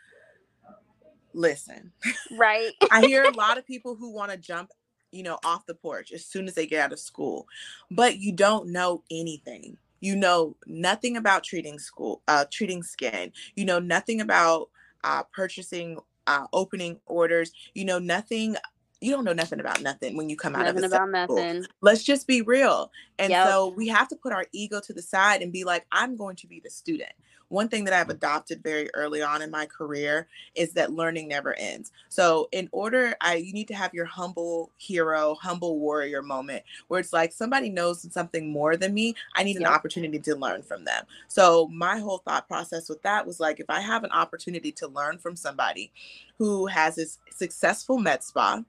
listen. 1.35 1.93
Right. 2.31 2.73
I 2.91 3.03
hear 3.03 3.25
a 3.25 3.31
lot 3.37 3.59
of 3.59 3.67
people 3.67 3.95
who 3.95 4.11
want 4.11 4.31
to 4.31 4.37
jump, 4.37 4.71
you 5.11 5.23
know, 5.23 5.39
off 5.45 5.67
the 5.67 5.75
porch 5.75 6.13
as 6.13 6.25
soon 6.25 6.47
as 6.47 6.55
they 6.55 6.67
get 6.67 6.85
out 6.85 6.93
of 6.93 7.01
school, 7.01 7.47
but 7.91 8.19
you 8.19 8.33
don't 8.33 8.69
know 8.69 9.03
anything. 9.11 9.77
You 10.01 10.17
know 10.17 10.57
nothing 10.67 11.17
about 11.17 11.45
treating 11.45 11.79
school, 11.79 12.23
uh, 12.27 12.45
treating 12.51 12.83
skin. 12.83 13.33
You 13.55 13.65
know 13.65 13.79
nothing 13.79 14.21
about 14.21 14.69
uh, 15.05 15.23
purchasing 15.33 15.99
uh, 16.27 16.47
opening 16.53 16.99
orders. 17.07 17.53
You 17.75 17.85
know 17.85 18.01
nothing 18.01 18.57
you 19.03 19.11
don't 19.11 19.25
know 19.25 19.33
nothing 19.33 19.61
about 19.61 19.83
nothing 19.83 20.17
when 20.17 20.29
you 20.29 20.37
come 20.37 20.55
out 20.55 20.65
nothing 20.65 20.85
of 20.85 20.93
about 20.93 21.11
nothing. 21.11 21.67
Let's 21.81 22.03
just 22.03 22.27
be 22.27 22.43
real. 22.43 22.91
And 23.19 23.31
Yep. 23.31 23.49
so 23.49 23.69
we 23.69 23.89
have 23.89 24.09
to 24.09 24.17
put 24.17 24.33
our 24.33 24.47
ego 24.53 24.81
to 24.81 24.93
the 24.93 25.03
side 25.03 25.43
and 25.43 25.53
be 25.53 25.65
like, 25.65 25.87
I'm 25.91 26.17
going 26.17 26.37
to 26.37 26.47
be 26.47 26.61
the 26.61 26.71
student. 26.71 27.13
One 27.49 27.69
thing 27.69 27.85
that 27.85 27.93
I've 27.93 28.07
mm. 28.07 28.15
adopted 28.15 28.63
very 28.63 28.89
early 28.95 29.21
on 29.21 29.43
in 29.43 29.51
my 29.51 29.67
career 29.67 30.27
is 30.55 30.73
that 30.73 30.93
learning 30.93 31.29
never 31.29 31.55
ends. 31.59 31.93
So 32.09 32.49
in 32.51 32.69
order, 32.73 33.15
I 33.21 33.35
you 33.37 33.53
need 33.53 33.69
to 33.69 33.75
have 33.75 33.93
your 33.93 34.07
humble 34.07 34.71
hero, 34.79 35.35
humble 35.35 35.79
warrior 35.79 36.23
moment 36.23 36.63
where 36.89 36.99
it's 36.99 37.13
like 37.13 37.31
somebody 37.31 37.69
knows 37.69 38.11
something 38.11 38.51
more 38.51 38.79
than 38.79 38.95
me. 38.95 39.15
I 39.35 39.43
need 39.43 39.59
an 39.59 39.67
opportunity 39.67 40.19
to 40.21 40.35
learn 40.35 40.63
from 40.63 40.85
them. 40.85 41.05
So 41.29 41.69
my 41.69 41.99
whole 41.99 42.19
thought 42.19 42.49
process 42.49 42.89
with 42.89 43.03
that 43.03 43.27
was 43.27 43.39
like, 43.39 43.61
if 43.61 43.69
I 43.69 43.81
have 43.81 44.05
an 44.05 44.13
opportunity 44.13 44.73
to 44.73 44.89
learn 44.89 45.19
from 45.19 45.37
somebody 45.37 45.93
who 46.39 46.67
has 46.67 46.97
a 46.99 47.03
s- 47.03 47.19
successful 47.31 47.99
med 47.99 48.23
spa, 48.25 48.63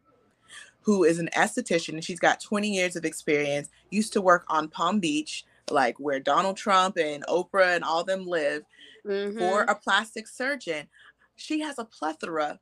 who 0.83 1.03
is 1.03 1.19
an 1.19 1.29
esthetician 1.35 1.93
and 1.93 2.03
she's 2.03 2.19
got 2.19 2.39
20 2.39 2.69
years 2.69 2.95
of 2.95 3.05
experience, 3.05 3.69
used 3.89 4.13
to 4.13 4.21
work 4.21 4.45
on 4.49 4.67
Palm 4.67 4.99
Beach, 4.99 5.45
like 5.69 5.99
where 5.99 6.19
Donald 6.19 6.57
Trump 6.57 6.97
and 6.97 7.25
Oprah 7.27 7.75
and 7.75 7.83
all 7.83 8.03
them 8.03 8.25
live, 8.25 8.63
for 9.03 9.65
Mhm. 9.65 9.71
a 9.71 9.75
plastic 9.75 10.27
surgeon. 10.27 10.87
She 11.35 11.61
has 11.61 11.79
a 11.79 11.85
plethora 11.85 12.59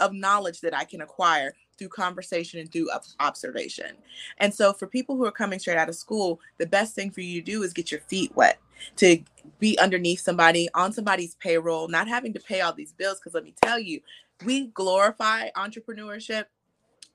of 0.00 0.12
knowledge 0.12 0.60
that 0.60 0.74
I 0.74 0.84
can 0.84 1.00
acquire 1.00 1.54
through 1.78 1.88
conversation 1.88 2.60
and 2.60 2.70
through 2.70 2.90
observation. 3.20 3.96
And 4.38 4.54
so, 4.54 4.72
for 4.72 4.86
people 4.86 5.16
who 5.16 5.24
are 5.24 5.32
coming 5.32 5.58
straight 5.58 5.78
out 5.78 5.88
of 5.88 5.94
school, 5.94 6.40
the 6.58 6.66
best 6.66 6.94
thing 6.94 7.10
for 7.10 7.20
you 7.22 7.40
to 7.40 7.44
do 7.44 7.62
is 7.62 7.72
get 7.72 7.90
your 7.90 8.00
feet 8.02 8.34
wet, 8.36 8.60
to 8.96 9.22
be 9.58 9.78
underneath 9.78 10.20
somebody 10.20 10.68
on 10.74 10.92
somebody's 10.92 11.36
payroll, 11.36 11.88
not 11.88 12.08
having 12.08 12.32
to 12.34 12.40
pay 12.40 12.60
all 12.60 12.72
these 12.72 12.92
bills. 12.92 13.18
Because 13.18 13.34
let 13.34 13.44
me 13.44 13.54
tell 13.62 13.78
you, 13.78 14.00
we 14.44 14.66
glorify 14.68 15.50
entrepreneurship. 15.56 16.46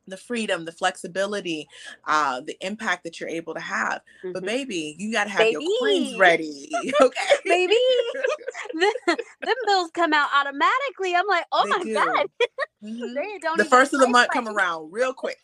The 0.08 0.18
freedom, 0.18 0.66
the 0.66 0.72
flexibility, 0.74 1.68
uh, 2.06 2.42
the 2.42 2.58
impact 2.62 3.04
that 3.06 3.20
you're 3.20 3.30
able 3.30 3.54
to 3.56 3.62
have. 3.62 4.02
But 4.34 4.44
Mhm. 4.44 4.48
baby, 4.48 4.96
you 5.00 5.12
gotta 5.14 5.30
have 5.32 5.52
your 5.52 5.62
coins 5.62 6.14
Baby. 6.14 6.20
ready. 6.20 6.70
Okay. 7.02 7.42
baby. 7.46 7.76
The- 8.74 8.94
them 9.44 9.56
bills 9.68 9.92
come 9.94 10.14
out 10.14 10.30
automatically. 10.36 11.16
I'm 11.16 11.28
like, 11.28 11.46
oh 11.52 11.66
They 11.66 11.70
my 11.70 11.86
do. 11.86 11.96
god, 11.96 12.28
Mhm. 12.84 13.16
they 13.16 13.40
don't. 13.42 13.58
The 13.58 13.66
first 13.66 13.94
of 13.94 14.00
the 14.02 14.08
month 14.08 14.32
come 14.32 14.48
around 14.50 14.92
real 14.94 15.14
quick. 15.14 15.40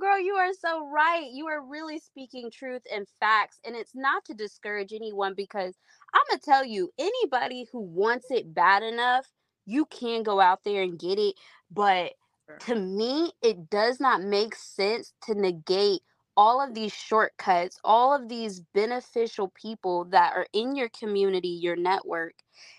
Girl, 0.00 0.20
you 0.20 0.34
are 0.34 0.52
so 0.54 0.88
right. 0.90 1.28
You 1.32 1.48
are 1.48 1.62
really 1.62 1.98
speaking 2.00 2.50
truth 2.50 2.82
and 2.92 3.06
facts. 3.20 3.60
And 3.66 3.76
it's 3.76 3.94
not 3.94 4.24
to 4.26 4.34
discourage 4.34 4.92
anyone 4.92 5.34
because 5.36 5.76
I'm 6.14 6.22
going 6.30 6.40
to 6.40 6.44
tell 6.46 6.64
you 6.66 6.90
anybody 6.98 7.66
who 7.72 7.80
wants 7.80 8.28
it 8.30 8.54
bad 8.54 8.82
enough, 8.82 9.26
you 9.66 9.86
can 9.86 10.22
go 10.24 10.40
out 10.40 10.60
there 10.64 10.82
and 10.82 10.98
get 10.98 11.18
it. 11.18 11.36
But. 11.70 12.12
To 12.60 12.74
me, 12.74 13.32
it 13.42 13.70
does 13.70 14.00
not 14.00 14.22
make 14.22 14.54
sense 14.54 15.12
to 15.24 15.34
negate 15.34 16.02
all 16.36 16.62
of 16.62 16.74
these 16.74 16.92
shortcuts, 16.92 17.78
all 17.84 18.14
of 18.14 18.28
these 18.28 18.60
beneficial 18.72 19.48
people 19.48 20.04
that 20.06 20.32
are 20.34 20.46
in 20.52 20.76
your 20.76 20.88
community, 20.88 21.48
your 21.48 21.76
network. 21.76 22.34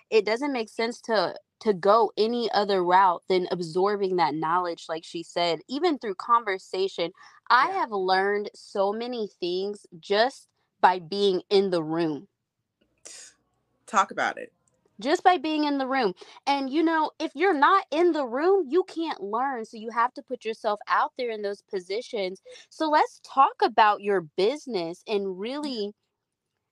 It 0.09 0.25
doesn't 0.25 0.53
make 0.53 0.69
sense 0.69 1.01
to 1.01 1.35
to 1.61 1.73
go 1.73 2.11
any 2.17 2.49
other 2.51 2.83
route 2.83 3.21
than 3.29 3.47
absorbing 3.51 4.15
that 4.15 4.33
knowledge 4.33 4.85
like 4.89 5.03
she 5.03 5.21
said 5.21 5.59
even 5.69 5.99
through 5.99 6.15
conversation 6.15 7.11
i 7.51 7.67
have 7.67 7.91
learned 7.91 8.49
so 8.55 8.91
many 8.91 9.29
things 9.39 9.85
just 9.99 10.47
by 10.81 10.97
being 10.97 11.39
in 11.51 11.69
the 11.69 11.83
room 11.83 12.27
Talk 13.91 14.11
about 14.11 14.37
it. 14.37 14.53
Just 15.01 15.23
by 15.23 15.37
being 15.37 15.65
in 15.65 15.77
the 15.77 15.87
room 15.87 16.13
and 16.47 16.69
you 16.69 16.83
know 16.83 17.11
if 17.19 17.31
you're 17.35 17.53
not 17.53 17.85
in 17.91 18.11
the 18.11 18.25
room 18.25 18.65
you 18.69 18.83
can't 18.83 19.21
learn 19.21 19.65
so 19.65 19.77
you 19.77 19.89
have 19.89 20.13
to 20.13 20.21
put 20.21 20.45
yourself 20.45 20.79
out 20.87 21.11
there 21.17 21.31
in 21.31 21.41
those 21.41 21.61
positions 21.69 22.41
so 22.69 22.89
let's 22.89 23.19
talk 23.23 23.55
about 23.63 24.01
your 24.01 24.21
business 24.37 25.03
and 25.07 25.39
really 25.39 25.91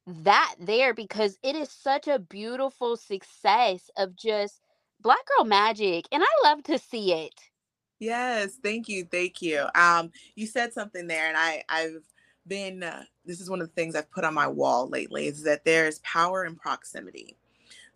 that 0.08 0.56
there 0.60 0.94
because 0.94 1.38
it 1.44 1.56
is 1.56 1.70
such 1.70 2.08
a 2.08 2.20
beautiful 2.20 2.98
success 2.98 3.90
of 3.98 4.16
just 4.16 4.62
black 5.02 5.20
girl 5.38 5.46
magic 5.46 6.06
and 6.12 6.24
i 6.24 6.50
love 6.50 6.64
to 6.64 6.78
see 6.78 7.14
it 7.14 7.34
Yes, 8.00 8.58
thank 8.64 8.88
you, 8.88 9.04
thank 9.04 9.42
you. 9.42 9.66
Um, 9.76 10.12
you 10.36 10.48
said 10.48 10.74
something 10.74 11.08
there, 11.08 11.28
and 11.28 11.38
I 11.38 11.64
I've 11.68 12.04
been. 12.48 12.82
Uh, 12.82 13.04
this 13.26 13.42
is 13.42 13.50
one 13.50 13.62
of 13.62 13.68
the 13.68 13.74
things 13.74 13.96
I've 13.96 14.10
put 14.10 14.24
on 14.24 14.34
my 14.34 14.48
wall 14.48 14.88
lately 14.88 15.28
is 15.28 15.44
that 15.44 15.66
there 15.66 15.86
is 15.86 16.00
power 16.00 16.46
in 16.46 16.56
proximity. 16.56 17.36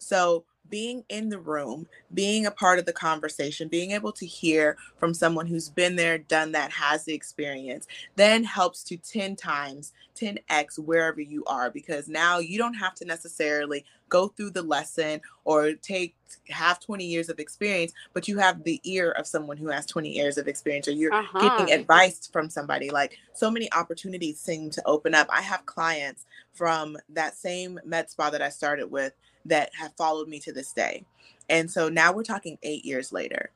So 0.03 0.45
being 0.69 1.03
in 1.09 1.29
the 1.29 1.39
room, 1.39 1.87
being 2.13 2.45
a 2.45 2.51
part 2.51 2.79
of 2.79 2.85
the 2.85 2.93
conversation, 2.93 3.67
being 3.67 3.91
able 3.91 4.11
to 4.13 4.25
hear 4.25 4.77
from 4.97 5.13
someone 5.13 5.45
who's 5.45 5.69
been 5.69 5.95
there, 5.95 6.17
done 6.17 6.51
that, 6.53 6.71
has 6.71 7.03
the 7.03 7.13
experience, 7.13 7.85
then 8.15 8.43
helps 8.43 8.83
to 8.85 8.97
10 8.97 9.35
times, 9.35 9.93
10x 10.15 10.79
wherever 10.79 11.21
you 11.21 11.43
are, 11.45 11.69
because 11.69 12.07
now 12.07 12.39
you 12.39 12.57
don't 12.57 12.73
have 12.73 12.95
to 12.95 13.05
necessarily 13.05 13.85
go 14.09 14.29
through 14.29 14.51
the 14.51 14.61
lesson 14.61 15.19
or 15.43 15.73
take 15.73 16.15
have 16.49 16.79
20 16.79 17.05
years 17.05 17.29
of 17.29 17.39
experience, 17.39 17.93
but 18.13 18.27
you 18.27 18.37
have 18.37 18.63
the 18.63 18.79
ear 18.83 19.11
of 19.11 19.27
someone 19.27 19.57
who 19.57 19.67
has 19.67 19.85
20 19.85 20.09
years 20.09 20.37
of 20.37 20.47
experience, 20.47 20.87
or 20.87 20.91
you're 20.91 21.13
uh-huh 21.13 21.39
getting 21.39 21.73
advice 21.73 22.27
from 22.31 22.49
somebody. 22.49 22.89
Like 22.89 23.17
so 23.33 23.51
many 23.51 23.71
opportunities 23.73 24.39
seem 24.39 24.69
to 24.71 24.81
open 24.87 25.13
up. 25.13 25.27
I 25.29 25.41
have 25.41 25.65
clients 25.65 26.25
from 26.53 26.97
that 27.09 27.35
same 27.35 27.79
med 27.85 28.09
spa 28.09 28.29
that 28.29 28.41
I 28.41 28.49
started 28.49 28.89
with 28.89 29.13
that 29.45 29.71
have 29.79 29.93
followed 29.97 30.27
me 30.29 30.39
to 30.41 30.53
this 30.53 30.73
day. 30.73 31.05
And 31.49 31.69
so 31.69 31.89
now 31.89 32.13
we're 32.13 32.23
talking 32.23 32.57
eight 32.63 32.85
years 32.85 33.11
later. 33.13 33.51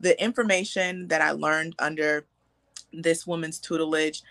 The 0.00 0.20
information 0.22 1.08
that 1.08 1.22
I 1.22 1.32
learned 1.32 1.74
under 1.78 2.26
this 2.92 3.26
woman's 3.26 3.58
tutelage 3.60 4.22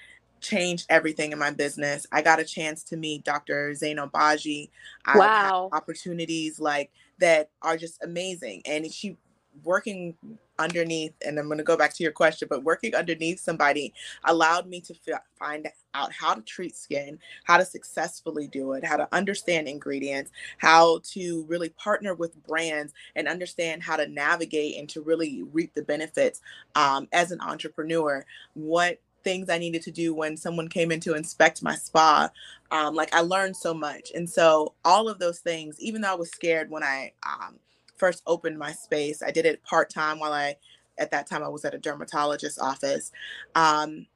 changed 0.42 0.88
everything 0.90 1.34
in 1.34 1.40
my 1.40 1.52
business. 1.52 2.08
I 2.12 2.22
got 2.22 2.40
a 2.40 2.46
chance 2.46 2.84
to 2.86 2.98
meet 2.98 3.26
Dr. 3.26 3.72
Zein 3.72 3.98
Obagi. 3.98 4.70
I 5.06 5.30
had 5.42 5.54
Wow. 5.54 5.70
opportunities 5.72 6.60
like 6.60 6.92
that 7.20 7.50
are 7.62 7.78
just 7.78 8.04
amazing. 8.04 8.64
And 8.66 8.92
she 8.92 9.18
working 9.64 10.16
underneath, 10.60 11.14
and 11.26 11.40
I'm 11.40 11.48
going 11.48 11.58
to 11.58 11.64
go 11.64 11.78
back 11.78 11.94
to 11.96 12.04
your 12.04 12.12
question, 12.12 12.48
but 12.50 12.64
working 12.64 12.96
underneath 12.96 13.40
somebody 13.40 13.94
allowed 14.26 14.68
me 14.68 14.82
to 14.82 14.94
fi- 14.94 15.20
find 15.38 15.68
out 15.94 16.12
how 16.14 16.34
to 16.34 16.42
treat 16.42 16.76
skin, 16.76 17.20
how 17.44 17.58
to 17.58 17.66
successfully 17.66 18.48
do 18.48 18.74
it, 18.74 18.84
how 18.86 18.98
to 18.98 19.08
understand 19.12 19.68
ingredients, 19.68 20.32
how 20.58 21.00
to 21.04 21.46
really 21.48 21.70
partner 21.70 22.14
with 22.14 22.42
brands 22.44 22.94
and 23.16 23.28
understand 23.28 23.84
how 23.84 23.96
to 23.96 24.08
navigate 24.08 24.78
and 24.78 24.88
to 24.90 25.02
really 25.02 25.44
reap 25.52 25.74
the 25.74 25.84
benefits 25.84 26.42
um, 26.76 27.08
as 27.12 27.32
an 27.32 27.42
entrepreneur. 27.42 28.26
What 28.54 29.00
things 29.24 29.50
I 29.50 29.58
needed 29.58 29.84
to 29.84 29.92
do 29.92 30.14
when 30.14 30.36
someone 30.38 30.68
came 30.68 30.92
in 30.92 31.00
to 31.02 31.14
inspect 31.16 31.62
my 31.62 31.76
spa. 31.76 32.30
Um, 32.72 32.96
like 32.96 33.14
I 33.14 33.22
learned 33.22 33.56
so 33.56 33.74
much. 33.74 34.12
And 34.16 34.30
so 34.30 34.74
all 34.84 35.10
of 35.10 35.20
those 35.20 35.40
things, 35.40 35.76
even 35.80 36.02
though 36.02 36.12
I 36.12 36.16
was 36.16 36.32
scared 36.32 36.70
when 36.70 36.84
I 36.84 37.14
um, 37.24 37.60
first 38.02 38.24
opened 38.26 38.58
my 38.58 38.72
space, 38.72 39.22
I 39.22 39.30
did 39.30 39.46
it 39.46 39.64
part 39.64 39.92
time 39.92 40.20
while 40.20 40.34
I, 40.34 40.56
at 40.98 41.12
that 41.12 41.28
time, 41.28 41.44
I 41.44 41.48
was 41.48 41.64
at 41.66 41.76
a 41.76 41.78
dermatologist's 41.78 42.58
office. 42.58 43.12
Um, 43.54 44.08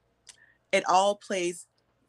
it 0.72 0.84
all 0.90 1.16
plays 1.16 1.68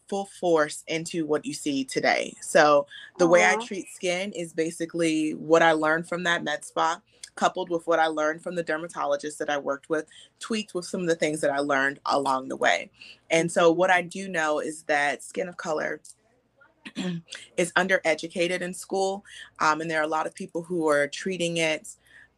full 0.09 0.25
force 0.40 0.85
into 0.87 1.26
what 1.26 1.45
you 1.45 1.52
see 1.52 1.85
today. 1.85 2.35
So 2.40 2.87
the 3.18 3.26
way 3.26 3.45
I 3.45 3.56
treat 3.56 3.88
skin 3.90 4.33
is 4.33 4.54
basically 4.54 5.33
what 5.35 5.62
I 5.62 5.73
learned 5.73 6.09
from 6.09 6.23
that 6.23 6.42
med 6.42 6.64
spa 6.64 7.02
coupled 7.35 7.68
with 7.68 7.87
what 7.87 7.99
I 7.99 8.06
learned 8.06 8.42
from 8.42 8.54
the 8.54 8.62
dermatologist 8.62 9.38
that 9.40 9.50
I 9.50 9.59
worked 9.59 9.90
with, 9.90 10.06
tweaked 10.40 10.75
with 10.75 10.87
some 10.87 11.02
of 11.02 11.06
the 11.06 11.14
things 11.14 11.42
that 11.42 11.50
I 11.50 11.59
learned 11.59 12.00
along 12.06 12.49
the 12.49 12.56
way. 12.56 12.90
And 13.30 13.52
so, 13.52 13.71
what 13.71 13.90
I 13.90 14.00
do 14.00 14.26
know 14.26 14.59
is 14.59 14.85
that 14.85 15.23
skin 15.23 15.49
of 15.49 15.59
color 15.59 16.00
is 17.57 17.73
undereducated 17.75 18.61
in 18.61 18.75
school, 18.75 19.25
um, 19.61 19.81
and 19.81 19.90
there 19.90 20.00
are 20.00 20.05
a 20.05 20.09
lot 20.09 20.26
of 20.26 20.35
people 20.35 20.62
who 20.62 20.88
are 20.88 21.09
treating 21.09 21.57
it 21.59 21.88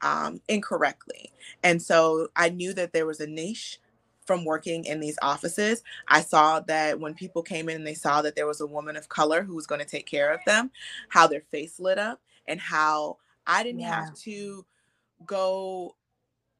um, 0.03 0.41
incorrectly. 0.49 1.33
And 1.63 1.83
so, 1.83 2.29
I 2.37 2.51
knew 2.51 2.73
that 2.75 2.93
there 2.93 3.07
was 3.07 3.21
a 3.21 3.27
niche 3.27 3.81
from 4.27 4.45
working 4.45 4.85
in 4.85 5.01
these 5.01 5.19
offices. 5.23 5.83
I 6.09 6.21
saw 6.21 6.61
that 6.61 7.01
when 7.01 7.15
people 7.15 7.43
came 7.43 7.69
in 7.69 7.77
and 7.77 7.87
they 7.87 7.95
saw 7.95 8.23
that 8.23 8.37
there 8.37 8.47
was 8.47 8.61
a 8.61 8.67
woman 8.67 8.97
of 8.97 9.09
color 9.09 9.43
who 9.43 9.55
was 9.55 9.67
going 9.67 9.81
to 9.81 9.87
take 9.87 10.07
care 10.07 10.33
of 10.33 10.41
them, 10.47 10.71
how 11.09 11.27
their 11.27 11.41
face 11.51 11.81
lit 11.81 11.99
up, 11.99 12.21
and 12.47 12.61
how 12.61 13.19
I 13.47 13.63
didn't 13.63 13.81
Yeah. 13.81 13.85
have 13.85 14.13
to 14.25 14.67
go 15.27 15.97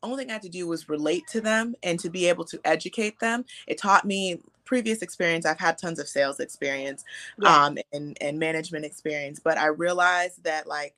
only 0.03 0.19
thing 0.25 0.31
I 0.31 0.35
had 0.35 0.43
to 0.43 0.49
do 0.49 0.67
was 0.67 0.89
relate 0.89 1.27
to 1.29 1.41
them 1.41 1.75
and 1.83 1.99
to 2.01 2.11
be 2.11 2.27
able 2.29 2.45
to 2.47 2.61
educate 2.65 3.19
them. 3.21 3.45
It 3.67 3.79
taught 3.79 4.05
me 4.05 4.41
previous 4.65 5.03
experience. 5.03 5.47
I've 5.47 5.59
had 5.59 5.79
tons 5.79 5.99
of 5.99 6.09
sales 6.09 6.41
experience 6.41 7.05
Yeah. 7.39 7.59
um, 7.67 7.79
and, 7.93 8.17
and 8.21 8.39
management 8.39 8.85
experience, 8.85 9.41
but 9.41 9.59
I 9.59 9.67
realized 9.67 10.45
that 10.45 10.67
like 10.67 10.95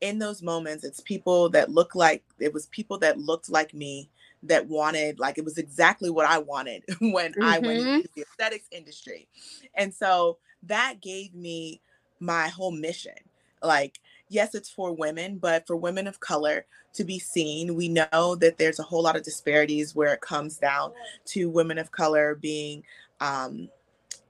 in 0.00 0.18
those 0.18 0.42
moments, 0.42 0.84
it's 0.84 1.00
people 1.00 1.48
that 1.50 1.70
look 1.70 1.94
like 1.94 2.24
it 2.38 2.52
was 2.52 2.66
people 2.66 2.98
that 2.98 3.18
looked 3.18 3.48
like 3.48 3.72
me 3.72 4.08
that 4.44 4.66
wanted 4.66 5.20
like 5.20 5.38
it 5.38 5.44
was 5.44 5.58
exactly 5.58 6.10
what 6.10 6.26
I 6.26 6.38
wanted 6.38 6.84
when 7.00 7.34
I 7.40 7.60
went 7.60 7.78
Mhm. 7.78 8.02
into 8.04 8.08
the 8.14 8.22
aesthetics 8.22 8.66
industry. 8.72 9.28
And 9.74 9.94
so 9.94 10.38
that 10.64 11.00
gave 11.00 11.34
me 11.34 11.80
my 12.20 12.48
whole 12.48 12.72
mission. 12.72 13.14
Like 13.62 14.00
yes, 14.32 14.54
it's 14.54 14.70
for 14.70 14.92
women, 14.92 15.38
but 15.38 15.66
for 15.66 15.76
women 15.76 16.06
of 16.06 16.18
color 16.20 16.64
to 16.94 17.04
be 17.04 17.18
seen, 17.18 17.74
we 17.74 17.88
know 17.88 18.36
that 18.40 18.56
there's 18.58 18.78
a 18.78 18.82
whole 18.82 19.02
lot 19.02 19.16
of 19.16 19.22
disparities 19.22 19.94
where 19.94 20.12
it 20.14 20.20
comes 20.20 20.58
down 20.58 20.92
to 21.26 21.50
women 21.50 21.78
of 21.78 21.90
color 21.90 22.34
being 22.34 22.82
um, 23.20 23.68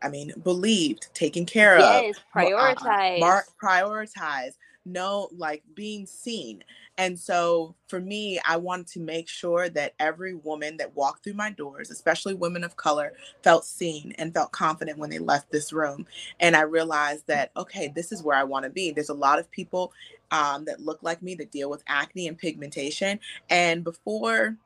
I 0.03 0.09
mean, 0.09 0.33
believed, 0.43 1.15
taken 1.15 1.47
care 1.47 1.79
yes, 1.79 2.17
of, 2.17 2.23
prioritized, 2.35 3.17
uh, 3.17 3.21
mar- 3.21 3.47
prioritize, 3.63 4.55
no, 4.85 5.29
like 5.37 5.63
being 5.75 6.07
seen. 6.07 6.65
And 6.99 7.19
so 7.19 7.75
for 7.89 8.01
me, 8.01 8.39
I 8.47 8.57
wanted 8.57 8.87
to 8.89 9.01
make 9.01 9.29
sure 9.29 9.69
that 9.71 9.95
every 9.99 10.35
woman 10.35 10.77
that 10.77 10.95
walked 10.95 11.25
through 11.25 11.35
my 11.35 11.51
doors, 11.51 11.91
especially 11.91 12.35
women 12.35 12.65
of 12.65 12.77
color, 12.77 13.15
felt 13.43 13.65
seen 13.65 14.15
and 14.19 14.35
felt 14.35 14.53
confident 14.53 14.99
when 14.99 15.11
they 15.11 15.19
left 15.19 15.51
this 15.51 15.73
room. 15.73 16.07
And 16.41 16.55
I 16.55 16.63
realized 16.63 17.27
that, 17.29 17.51
okay, 17.57 17.93
this 17.95 18.13
is 18.13 18.23
where 18.23 18.37
I 18.37 18.45
want 18.45 18.65
to 18.65 18.71
be. 18.71 18.91
There's 18.91 19.09
a 19.09 19.15
lot 19.15 19.39
of 19.39 19.51
people 19.51 19.93
um, 20.31 20.65
that 20.67 20.81
look 20.81 21.03
like 21.03 21.23
me 21.23 21.35
that 21.37 21.51
deal 21.51 21.71
with 21.71 21.83
acne 21.89 22.29
and 22.29 22.39
pigmentation. 22.39 23.19
And 23.49 23.83
before, 23.85 24.57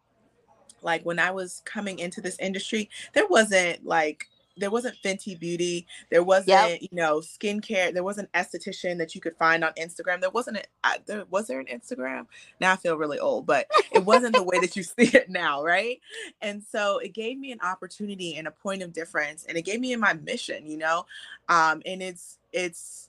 like 0.83 1.05
when 1.05 1.19
I 1.19 1.31
was 1.31 1.63
coming 1.65 1.99
into 1.99 2.21
this 2.21 2.39
industry, 2.39 2.91
there 3.15 3.27
wasn't 3.29 3.87
like 3.87 4.29
there 4.57 4.71
wasn't 4.71 4.97
Fenty 5.05 5.39
Beauty. 5.39 5.87
There 6.11 6.23
wasn't, 6.23 6.49
yep. 6.49 6.81
you 6.81 6.89
know, 6.93 7.19
skincare. 7.19 7.93
There 7.93 8.03
wasn't 8.03 8.33
esthetician 8.33 8.99
that 8.99 9.15
you 9.15 9.21
could 9.21 9.37
find 9.37 9.63
on 9.65 9.73
Instagram. 9.75 10.21
There 10.21 10.31
wasn't. 10.31 10.59
A, 10.85 10.91
there 11.05 11.25
was 11.31 11.47
there 11.47 11.61
an 11.61 11.67
Instagram. 11.67 12.27
Now 12.61 12.73
I 12.73 12.77
feel 12.77 12.97
really 12.97 13.19
old, 13.19 13.47
but 13.47 13.67
it 13.93 14.05
wasn't 14.05 14.35
the 14.35 14.43
way 14.43 14.59
that 14.61 14.77
you 14.77 14.83
see 14.83 15.11
it 15.17 15.29
now, 15.29 15.63
right? 15.63 16.01
And 16.41 16.63
so 16.63 16.99
it 16.99 17.13
gave 17.13 17.39
me 17.39 17.53
an 17.53 17.61
opportunity 17.61 18.37
and 18.37 18.47
a 18.47 18.51
point 18.51 18.83
of 18.83 18.93
difference, 18.93 19.45
and 19.49 19.57
it 19.57 19.63
gave 19.63 19.81
me 19.81 19.93
in 19.93 20.01
my 20.01 20.15
mission, 20.15 20.67
you 20.67 20.79
know, 20.79 21.07
um, 21.49 21.83
and 21.85 22.03
it's 22.03 22.39
it's 22.53 23.09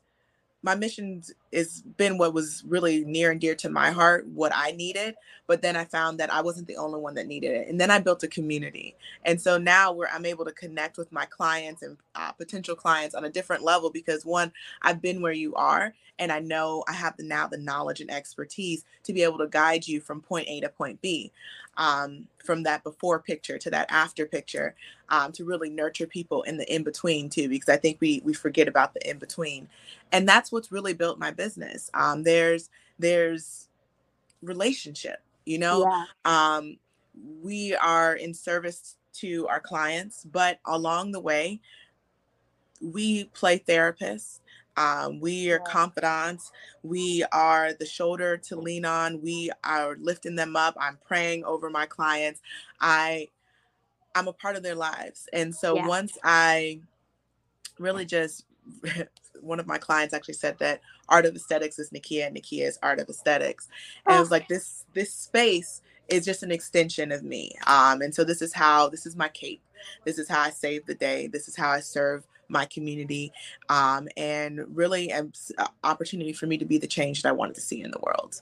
my 0.64 0.76
mission 0.76 1.24
has 1.54 1.82
been 1.82 2.18
what 2.18 2.34
was 2.34 2.64
really 2.68 3.06
near 3.06 3.32
and 3.32 3.42
dear 3.42 3.56
to 3.56 3.70
my 3.70 3.92
heart, 3.92 4.28
what 4.28 4.52
I 4.56 4.72
needed. 4.72 5.16
But 5.48 5.62
then 5.62 5.76
I 5.76 5.86
found 5.86 6.20
that 6.20 6.32
I 6.32 6.42
wasn't 6.42 6.68
the 6.68 6.78
only 6.78 7.00
one 7.00 7.16
that 7.16 7.28
needed 7.28 7.52
it. 7.52 7.68
And 7.70 7.80
then 7.80 7.90
I 7.90 8.00
built 8.00 8.24
a 8.24 8.28
community. 8.28 8.96
And 9.24 9.40
so 9.42 9.58
now 9.58 9.92
where 9.92 10.10
I'm 10.12 10.26
able 10.26 10.46
to 10.46 10.52
connect 10.52 10.98
with 10.98 11.12
my 11.12 11.26
clients 11.26 11.82
and 11.84 11.98
uh, 12.16 12.32
potential 12.34 12.76
clients 12.76 13.16
on 13.16 13.26
a 13.26 13.30
different 13.30 13.64
level 13.64 13.90
because 13.90 14.26
one, 14.26 14.52
I've 14.82 15.02
been 15.02 15.22
where 15.22 15.34
you 15.34 15.56
are 15.56 15.94
and 16.20 16.32
I 16.32 16.40
know 16.40 16.84
I 16.88 16.94
have 16.94 17.16
the, 17.18 17.24
now 17.24 17.48
the 17.48 17.58
knowledge 17.58 18.02
and 18.02 18.12
expertise 18.12 18.86
to 19.04 19.14
be 19.14 19.24
able 19.24 19.38
to 19.40 19.48
guide 19.48 19.88
you 19.88 20.02
from 20.02 20.22
point 20.22 20.48
A 20.50 20.62
to 20.62 20.70
point 20.70 21.02
B, 21.02 21.32
um, 21.78 22.28
from 22.44 22.64
that 22.64 22.84
before 22.84 23.20
picture 23.20 23.58
to 23.58 23.70
that 23.70 23.92
after 23.92 24.26
picture, 24.26 24.76
um, 25.10 25.32
to 25.34 25.46
really 25.46 25.70
nurture 25.70 26.08
people 26.08 26.42
in 26.44 26.58
the 26.58 26.74
in 26.74 26.84
between 26.84 27.30
too, 27.30 27.50
because 27.50 27.70
I 27.70 27.78
think 27.78 27.98
we 28.02 28.22
we 28.24 28.34
forget 28.34 28.68
about 28.68 28.94
the 28.94 29.10
in 29.10 29.20
between, 29.20 29.68
and 30.12 30.28
that's 30.28 30.52
what's 30.52 30.72
really 30.72 30.94
built 30.94 31.20
my 31.20 31.32
business. 31.38 31.90
Um, 31.94 32.24
there's 32.24 32.70
there's 33.00 33.70
relationship, 34.42 35.22
you 35.46 35.60
know. 35.60 35.86
Yeah. 35.86 36.06
Um, 36.26 36.78
we 37.42 37.76
are 37.76 38.16
in 38.16 38.34
service 38.34 38.96
to 39.14 39.48
our 39.48 39.60
clients, 39.60 40.26
but 40.26 40.60
along 40.66 41.12
the 41.12 41.20
way, 41.20 41.62
we 42.82 43.26
play 43.26 43.60
therapists 43.60 44.40
um, 44.78 45.20
we 45.20 45.52
are 45.52 45.60
confidants. 45.60 46.52
We 46.84 47.26
are 47.32 47.74
the 47.74 47.86
shoulder 47.86 48.38
to 48.38 48.56
lean 48.56 48.86
on. 48.86 49.22
We 49.22 49.50
are 49.64 49.98
lifting 50.00 50.36
them 50.36 50.56
up. 50.56 50.78
I'm 50.80 51.00
praying 51.06 51.44
over 51.46 51.70
my 51.70 51.88
clients. 51.88 52.42
I 52.80 53.30
I'm 54.14 54.28
a 54.28 54.34
part 54.34 54.56
of 54.56 54.64
their 54.64 54.76
lives. 54.76 55.28
And 55.34 55.54
so 55.54 55.76
yeah. 55.76 55.88
once 55.88 56.18
I 56.24 56.80
really 57.80 58.06
just 58.06 58.46
one 59.42 59.60
of 59.60 59.68
my 59.68 59.78
clients 59.78 60.14
actually 60.14 60.36
said 60.36 60.58
that 60.60 60.82
art 61.10 61.26
of 61.26 61.36
aesthetics 61.36 61.80
is 61.80 61.90
Naikia 61.90 62.28
and 62.28 62.36
Naikia 62.36 62.68
is 62.68 62.80
art 62.82 63.00
of 63.00 63.10
aesthetics. 63.10 63.68
And 64.06 64.16
oh. 64.16 64.18
it 64.18 64.20
was 64.22 64.32
like 64.32 64.48
this 64.48 64.86
this 64.94 65.14
space 65.14 65.82
is 66.10 66.26
just 66.26 66.44
an 66.44 66.52
extension 66.52 67.12
of 67.12 67.24
me. 67.24 67.52
Um, 67.66 68.02
and 68.02 68.14
so 68.14 68.24
this 68.24 68.42
is 68.42 68.54
how 68.54 68.90
this 68.90 69.06
is 69.06 69.16
my 69.16 69.30
cape. 69.30 69.62
This 70.06 70.18
is 70.18 70.28
how 70.28 70.42
I 70.42 70.50
save 70.50 70.86
the 70.86 70.96
day. 70.96 71.28
This 71.28 71.48
is 71.48 71.56
how 71.56 71.70
I 71.70 71.80
serve 71.80 72.26
my 72.50 72.66
community, 72.66 73.32
um, 73.68 74.08
and 74.16 74.64
really 74.76 75.12
an 75.12 75.34
opportunity 75.84 76.32
for 76.32 76.48
me 76.48 76.58
to 76.58 76.66
be 76.66 76.78
the 76.78 76.88
change 76.88 77.22
that 77.22 77.30
I 77.30 77.34
wanted 77.34 77.56
to 77.56 77.62
see 77.62 77.82
in 77.82 77.92
the 77.92 78.00
world. 78.00 78.42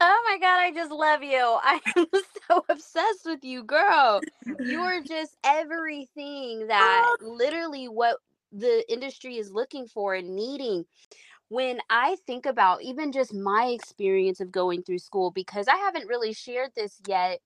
Oh 0.00 0.22
my 0.28 0.38
god, 0.38 0.60
I 0.60 0.72
just 0.72 0.92
love 0.92 1.22
you. 1.22 1.38
I 1.62 1.80
am 1.96 2.06
so 2.48 2.64
obsessed 2.68 3.24
with 3.26 3.42
you, 3.42 3.64
girl. 3.64 4.20
You 4.60 4.80
are 4.80 5.00
just 5.06 5.36
everything 5.44 6.68
that 6.68 7.16
literally 7.20 7.88
what 7.88 8.18
the 8.52 8.84
industry 8.90 9.36
is 9.36 9.52
looking 9.52 9.86
for 9.86 10.14
and 10.14 10.34
needing. 10.34 10.84
When 11.48 11.80
I 11.90 12.16
think 12.26 12.46
about 12.46 12.82
even 12.82 13.12
just 13.12 13.34
my 13.34 13.66
experience 13.66 14.40
of 14.40 14.52
going 14.52 14.82
through 14.82 14.98
school, 14.98 15.30
because 15.30 15.68
I 15.68 15.76
haven't 15.76 16.08
really 16.08 16.32
shared 16.32 16.70
this 16.76 17.00
yet 17.06 17.40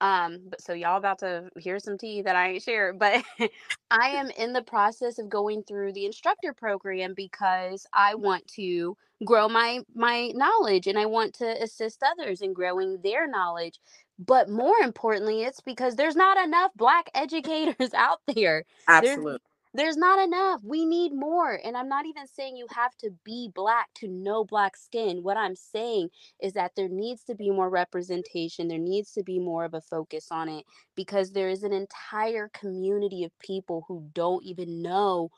um, 0.00 0.38
but 0.48 0.62
so 0.62 0.72
y'all 0.72 0.96
about 0.96 1.18
to 1.18 1.50
hear 1.58 1.78
some 1.78 1.98
tea 1.98 2.22
that 2.22 2.34
I 2.36 2.52
ain't 2.52 2.62
shared, 2.62 2.98
but 2.98 3.22
I 3.90 4.08
am 4.10 4.30
in 4.30 4.52
the 4.52 4.62
process 4.62 5.18
of 5.18 5.28
going 5.28 5.62
through 5.64 5.92
the 5.92 6.06
instructor 6.06 6.54
program 6.54 7.12
because 7.14 7.86
I 7.92 8.14
want 8.14 8.46
to 8.54 8.96
grow 9.24 9.48
my 9.48 9.80
my 9.94 10.28
knowledge 10.34 10.86
and 10.86 10.98
I 10.98 11.04
want 11.04 11.34
to 11.34 11.62
assist 11.62 12.02
others 12.02 12.40
in 12.40 12.54
growing 12.54 12.98
their 13.02 13.28
knowledge. 13.28 13.78
But 14.18 14.48
more 14.48 14.76
importantly, 14.82 15.42
it's 15.42 15.60
because 15.60 15.96
there's 15.96 16.16
not 16.16 16.42
enough 16.42 16.70
black 16.76 17.10
educators 17.14 17.92
out 17.94 18.20
there. 18.34 18.64
Absolutely. 18.88 19.32
There's, 19.32 19.40
there's 19.72 19.96
not 19.96 20.18
enough. 20.18 20.62
We 20.64 20.84
need 20.84 21.12
more. 21.12 21.60
And 21.64 21.76
I'm 21.76 21.88
not 21.88 22.06
even 22.06 22.26
saying 22.26 22.56
you 22.56 22.66
have 22.74 22.96
to 22.98 23.10
be 23.24 23.50
black 23.54 23.88
to 23.96 24.08
know 24.08 24.44
black 24.44 24.76
skin. 24.76 25.22
What 25.22 25.36
I'm 25.36 25.54
saying 25.54 26.10
is 26.42 26.54
that 26.54 26.72
there 26.76 26.88
needs 26.88 27.22
to 27.24 27.34
be 27.36 27.50
more 27.50 27.70
representation. 27.70 28.66
There 28.68 28.78
needs 28.78 29.12
to 29.12 29.22
be 29.22 29.38
more 29.38 29.64
of 29.64 29.74
a 29.74 29.80
focus 29.80 30.28
on 30.32 30.48
it 30.48 30.64
because 30.96 31.32
there 31.32 31.48
is 31.48 31.62
an 31.62 31.72
entire 31.72 32.48
community 32.48 33.22
of 33.24 33.38
people 33.38 33.84
who 33.86 34.10
don't 34.12 34.44
even 34.44 34.82
know, 34.82 35.30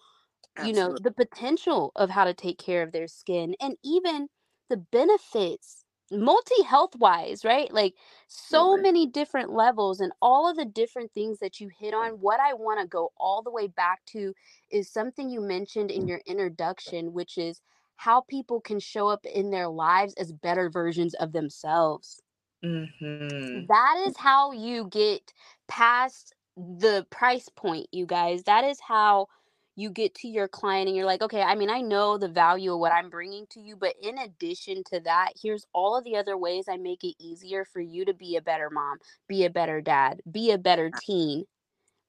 Absolutely. 0.56 0.62
you 0.62 0.72
know, 0.72 0.98
the 0.98 1.12
potential 1.12 1.92
of 1.96 2.10
how 2.10 2.24
to 2.24 2.34
take 2.34 2.58
care 2.58 2.82
of 2.82 2.92
their 2.92 3.08
skin 3.08 3.54
and 3.60 3.76
even 3.84 4.28
the 4.68 4.76
benefits 4.78 5.81
multi 6.12 6.62
health 6.62 6.94
wise, 6.96 7.44
right? 7.44 7.72
Like 7.72 7.94
so 8.28 8.76
many 8.76 9.06
different 9.06 9.50
levels 9.50 10.00
and 10.00 10.12
all 10.20 10.48
of 10.48 10.56
the 10.56 10.64
different 10.64 11.12
things 11.12 11.38
that 11.38 11.60
you 11.60 11.68
hit 11.76 11.94
on. 11.94 12.12
What 12.12 12.40
I 12.40 12.54
want 12.54 12.80
to 12.80 12.86
go 12.86 13.12
all 13.16 13.42
the 13.42 13.50
way 13.50 13.66
back 13.66 14.04
to 14.12 14.34
is 14.70 14.88
something 14.88 15.28
you 15.28 15.40
mentioned 15.40 15.90
in 15.90 16.06
your 16.06 16.20
introduction, 16.26 17.12
which 17.12 17.38
is 17.38 17.60
how 17.96 18.22
people 18.22 18.60
can 18.60 18.80
show 18.80 19.08
up 19.08 19.24
in 19.24 19.50
their 19.50 19.68
lives 19.68 20.14
as 20.14 20.32
better 20.32 20.68
versions 20.68 21.14
of 21.14 21.32
themselves. 21.32 22.20
Mm-hmm. 22.64 23.66
That 23.68 24.04
is 24.06 24.16
how 24.16 24.52
you 24.52 24.88
get 24.90 25.32
past 25.68 26.34
the 26.56 27.06
price 27.10 27.48
point, 27.48 27.86
you 27.92 28.06
guys. 28.06 28.44
That 28.44 28.64
is 28.64 28.78
how 28.80 29.28
you 29.74 29.90
get 29.90 30.14
to 30.16 30.28
your 30.28 30.48
client 30.48 30.88
and 30.88 30.96
you're 30.96 31.06
like, 31.06 31.22
okay, 31.22 31.42
I 31.42 31.54
mean, 31.54 31.70
I 31.70 31.80
know 31.80 32.18
the 32.18 32.28
value 32.28 32.74
of 32.74 32.80
what 32.80 32.92
I'm 32.92 33.08
bringing 33.08 33.46
to 33.50 33.60
you, 33.60 33.74
but 33.76 33.94
in 34.02 34.18
addition 34.18 34.82
to 34.92 35.00
that, 35.00 35.32
here's 35.40 35.66
all 35.72 35.96
of 35.96 36.04
the 36.04 36.16
other 36.16 36.36
ways 36.36 36.66
I 36.68 36.76
make 36.76 37.04
it 37.04 37.14
easier 37.18 37.64
for 37.64 37.80
you 37.80 38.04
to 38.04 38.12
be 38.12 38.36
a 38.36 38.42
better 38.42 38.68
mom, 38.70 38.98
be 39.28 39.44
a 39.44 39.50
better 39.50 39.80
dad, 39.80 40.20
be 40.30 40.50
a 40.50 40.58
better 40.58 40.86
uh-huh. 40.86 41.00
teen, 41.02 41.44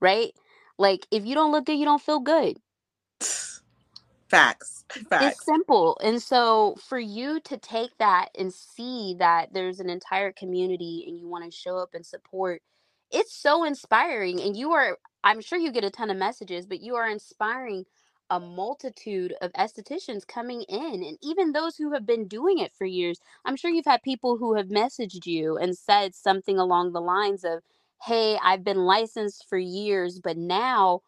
right? 0.01 0.33
Like, 0.77 1.07
if 1.11 1.25
you 1.25 1.35
don't 1.35 1.51
look 1.51 1.65
good, 1.65 1.77
you 1.77 1.85
don't 1.85 2.01
feel 2.01 2.19
good. 2.19 2.57
Facts. 3.21 4.83
Facts. 5.09 5.37
It's 5.37 5.45
simple. 5.45 5.97
And 6.03 6.21
so 6.21 6.75
for 6.87 6.99
you 6.99 7.39
to 7.41 7.57
take 7.57 7.97
that 7.99 8.29
and 8.37 8.53
see 8.53 9.15
that 9.19 9.53
there's 9.53 9.79
an 9.79 9.89
entire 9.89 10.31
community 10.33 11.05
and 11.07 11.17
you 11.17 11.27
want 11.27 11.45
to 11.45 11.51
show 11.51 11.77
up 11.77 11.93
and 11.93 12.05
support, 12.05 12.61
it's 13.11 13.33
so 13.33 13.63
inspiring. 13.63 14.41
And 14.41 14.57
you 14.57 14.71
are 14.73 14.97
I'm 15.23 15.41
sure 15.41 15.57
you 15.59 15.71
get 15.71 15.83
a 15.83 15.89
ton 15.89 16.09
of 16.09 16.17
messages, 16.17 16.65
but 16.65 16.81
you 16.81 16.95
are 16.95 17.07
inspiring 17.09 17.85
a 18.29 18.39
multitude 18.39 19.33
of 19.41 19.51
estheticians 19.53 20.25
coming 20.25 20.63
in 20.63 21.03
and 21.03 21.17
even 21.21 21.51
those 21.51 21.75
who 21.75 21.93
have 21.93 22.05
been 22.05 22.27
doing 22.27 22.57
it 22.59 22.71
for 22.73 22.85
years. 22.85 23.19
I'm 23.45 23.55
sure 23.55 23.69
you've 23.69 23.85
had 23.85 24.01
people 24.01 24.37
who 24.37 24.55
have 24.55 24.67
messaged 24.67 25.25
you 25.25 25.57
and 25.57 25.77
said 25.77 26.15
something 26.15 26.57
along 26.57 26.93
the 26.93 27.01
lines 27.01 27.43
of, 27.43 27.61
Hey, 28.03 28.37
I've 28.43 28.63
been 28.63 28.79
licensed 28.85 29.45
for 29.47 29.57
years, 29.57 30.19
but 30.19 30.35
now 30.37 31.01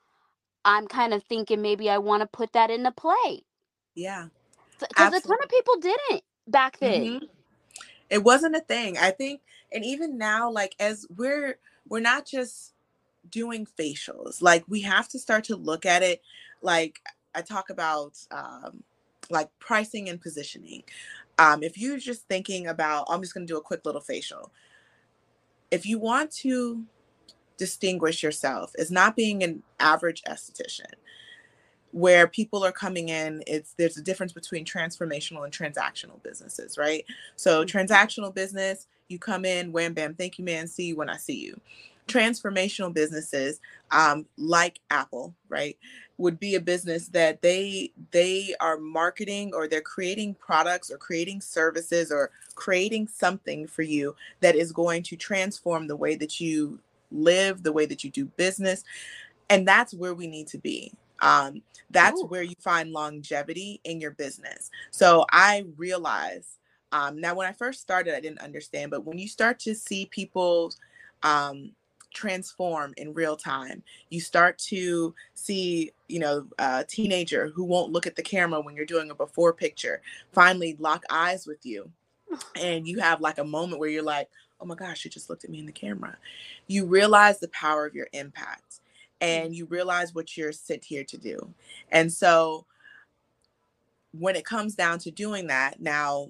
I'm 0.64 0.88
kind 0.88 1.14
of 1.14 1.24
thinking 1.24 1.62
maybe 1.62 1.90
I 1.90 1.98
want 1.98 2.22
to 2.22 2.28
put 2.28 2.54
that 2.54 2.70
into 2.70 2.92
play. 2.92 3.44
Yeah. 3.96 4.28
Because 4.80 5.14
a 5.14 5.22
ton 5.22 5.38
of 5.44 5.50
people 5.50 5.78
didn't 5.78 6.24
back 6.48 6.80
then. 6.80 7.04
Mm-hmm. 7.04 7.26
It 8.10 8.24
wasn't 8.24 8.56
a 8.56 8.62
thing. 8.62 8.98
I 8.98 9.12
think, 9.12 9.42
and 9.72 9.84
even 9.84 10.18
now, 10.18 10.52
like 10.52 10.76
as 10.80 11.08
we're 11.16 11.58
we're 11.88 12.02
not 12.02 12.26
just 12.26 12.75
doing 13.30 13.68
facials. 13.80 14.42
Like 14.42 14.64
we 14.68 14.82
have 14.82 15.08
to 15.10 15.20
start 15.20 15.44
to 15.46 15.56
look 15.56 15.86
at 15.86 16.04
it 16.04 16.22
like 16.62 17.00
I 17.34 17.42
talk 17.42 17.70
about 17.70 18.18
um, 18.32 18.84
like 19.30 19.50
pricing 19.60 20.10
and 20.10 20.20
positioning. 20.20 20.84
Um, 21.38 21.64
if 21.64 21.78
you're 21.78 21.98
just 21.98 22.28
thinking 22.28 22.68
about, 22.68 23.08
I'm 23.10 23.22
just 23.22 23.34
going 23.34 23.46
to 23.46 23.52
do 23.54 23.58
a 23.58 23.62
quick 23.62 23.86
little 23.86 24.02
facial. 24.02 24.52
If 25.70 25.86
you 25.86 26.00
want 26.00 26.32
to 26.38 26.84
distinguish 27.58 28.24
yourself 28.24 28.72
as 28.78 28.92
not 28.92 29.16
being 29.16 29.44
an 29.44 29.64
average 29.80 30.24
esthetician, 30.24 30.94
where 31.96 32.28
people 32.28 32.62
are 32.66 32.74
coming 32.74 33.08
in 33.08 33.42
it's 33.48 33.74
there's 33.78 33.96
a 33.96 34.02
difference 34.02 34.34
between 34.34 34.66
transformational 34.66 35.46
and 35.46 35.54
transactional 35.54 36.22
businesses 36.24 36.78
right 36.78 37.06
so 37.38 37.64
mm-hmm. 37.64 37.78
transactional 37.78 38.36
business 38.36 38.88
you 39.08 39.18
come 39.18 39.46
in 39.46 39.72
wham 39.72 39.94
bam 39.94 40.14
thank 40.14 40.38
you 40.38 40.44
man 40.44 40.68
see 40.68 40.88
you 40.88 40.98
when 40.98 41.10
i 41.10 41.16
see 41.16 41.40
you 41.40 41.58
transformational 42.08 42.94
businesses 42.94 43.60
um, 43.92 44.26
like 44.38 44.80
apple 44.92 45.34
right 45.50 45.78
would 46.18 46.40
be 46.40 46.56
a 46.56 46.62
business 46.62 47.08
that 47.10 47.42
they 47.42 47.92
they 48.12 48.56
are 48.60 48.78
marketing 48.78 49.54
or 49.54 49.68
they're 49.68 49.82
creating 49.82 50.34
products 50.36 50.92
or 50.92 50.98
creating 50.98 51.42
services 51.42 52.12
or 52.12 52.32
creating 52.56 53.08
something 53.08 53.68
for 53.68 53.82
you 53.82 54.16
that 54.40 54.56
is 54.56 54.72
going 54.72 55.04
to 55.04 55.16
transform 55.16 55.88
the 55.88 55.96
way 55.96 56.16
that 56.16 56.40
you 56.40 56.80
live 57.12 57.64
the 57.64 57.72
way 57.72 57.86
that 57.86 58.04
you 58.04 58.10
do 58.10 58.26
business. 58.26 58.84
And 59.50 59.68
that's 59.68 59.94
where 59.94 60.14
we 60.14 60.28
need 60.28 60.48
to 60.48 60.58
be. 60.58 60.92
Um, 61.22 61.62
that's 61.92 62.22
Ooh. 62.22 62.28
where 62.28 62.44
you 62.44 62.56
find 62.60 62.92
longevity 62.92 63.80
in 63.84 64.02
your 64.02 64.12
business. 64.12 64.70
So 64.92 65.26
i 65.32 65.66
realize 65.78 66.58
um, 66.92 67.20
now 67.20 67.36
when 67.36 67.48
i 67.48 67.54
first 67.54 67.80
started 67.82 68.16
i 68.16 68.20
didn't 68.20 68.42
understand 68.42 68.92
but 68.92 69.06
when 69.06 69.18
you 69.18 69.28
start 69.28 69.60
to 69.60 69.74
see 69.74 70.06
people 70.08 70.72
um, 71.24 71.72
transform 72.16 72.94
in 72.98 73.14
real 73.14 73.38
time. 73.38 73.84
You 74.10 74.20
start 74.20 74.58
to 74.70 75.14
see 75.36 75.92
you 76.08 76.20
know 76.20 76.48
a 76.58 76.84
teenager 76.88 77.52
who 77.54 77.64
won't 77.64 77.92
look 77.92 78.08
at 78.08 78.16
the 78.16 78.24
camera 78.24 78.62
when 78.62 78.76
you're 78.76 78.86
doing 78.86 79.12
a 79.12 79.16
before 79.16 79.54
picture 79.54 80.02
finally 80.32 80.76
lock 80.80 81.04
eyes 81.10 81.46
with 81.46 81.66
you. 81.66 81.92
And 82.56 82.88
you 82.88 83.00
have 83.00 83.22
like 83.22 83.38
a 83.38 83.44
moment 83.44 83.80
where 83.80 83.90
you're 83.90 84.02
like 84.02 84.30
oh 84.62 84.66
my 84.66 84.76
gosh 84.76 85.00
she 85.00 85.10
just 85.10 85.30
looked 85.30 85.44
at 85.44 85.50
me 85.50 85.60
in 85.60 85.66
the 85.66 85.72
camera. 85.72 86.18
You 86.68 86.86
realize 86.86 87.40
the 87.40 87.50
power 87.50 87.86
of 87.86 87.94
your 87.94 88.08
impact 88.14 88.80
and 89.22 89.54
you 89.54 89.66
realize 89.66 90.16
what 90.16 90.36
you're 90.36 90.52
sent 90.52 90.84
here 90.84 91.04
to 91.04 91.18
do. 91.18 91.54
And 91.92 92.12
so 92.12 92.66
when 94.12 94.36
it 94.36 94.46
comes 94.46 94.76
down 94.76 95.00
to 95.00 95.12
doing 95.12 95.48
that 95.48 95.82
now 95.82 96.30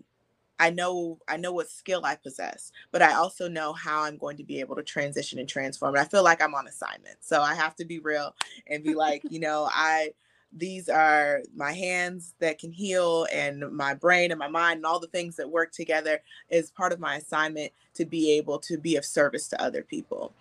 I 0.59 0.69
know 0.69 1.19
I 1.27 1.37
know 1.37 1.51
what 1.51 1.69
skill 1.69 2.01
I 2.05 2.15
possess, 2.15 2.71
but 2.91 3.01
I 3.01 3.13
also 3.13 3.47
know 3.47 3.73
how 3.73 4.03
I'm 4.03 4.17
going 4.17 4.37
to 4.37 4.43
be 4.43 4.59
able 4.59 4.75
to 4.75 4.83
transition 4.83 5.39
and 5.39 5.49
transform. 5.49 5.95
And 5.95 6.01
I 6.01 6.07
feel 6.07 6.23
like 6.23 6.41
I'm 6.41 6.55
on 6.55 6.67
assignment. 6.67 7.17
So 7.21 7.41
I 7.41 7.53
have 7.55 7.75
to 7.77 7.85
be 7.85 7.99
real 7.99 8.35
and 8.67 8.83
be 8.83 8.93
like, 8.93 9.23
you 9.29 9.39
know, 9.41 9.69
I 9.71 10.13
these 10.57 10.87
are 10.87 11.41
my 11.53 11.73
hands 11.73 12.33
that 12.39 12.59
can 12.59 12.71
heal 12.71 13.27
and 13.33 13.71
my 13.71 13.93
brain 13.93 14.31
and 14.31 14.39
my 14.39 14.47
mind 14.47 14.77
and 14.77 14.85
all 14.85 14.99
the 14.99 15.07
things 15.07 15.35
that 15.35 15.49
work 15.49 15.71
together 15.71 16.21
is 16.49 16.71
part 16.71 16.93
of 16.93 16.99
my 16.99 17.17
assignment 17.17 17.73
to 17.93 18.05
be 18.05 18.31
able 18.31 18.57
to 18.59 18.77
be 18.77 18.95
of 18.95 19.03
service 19.03 19.49
to 19.49 19.61
other 19.61 19.81
people. 19.81 20.33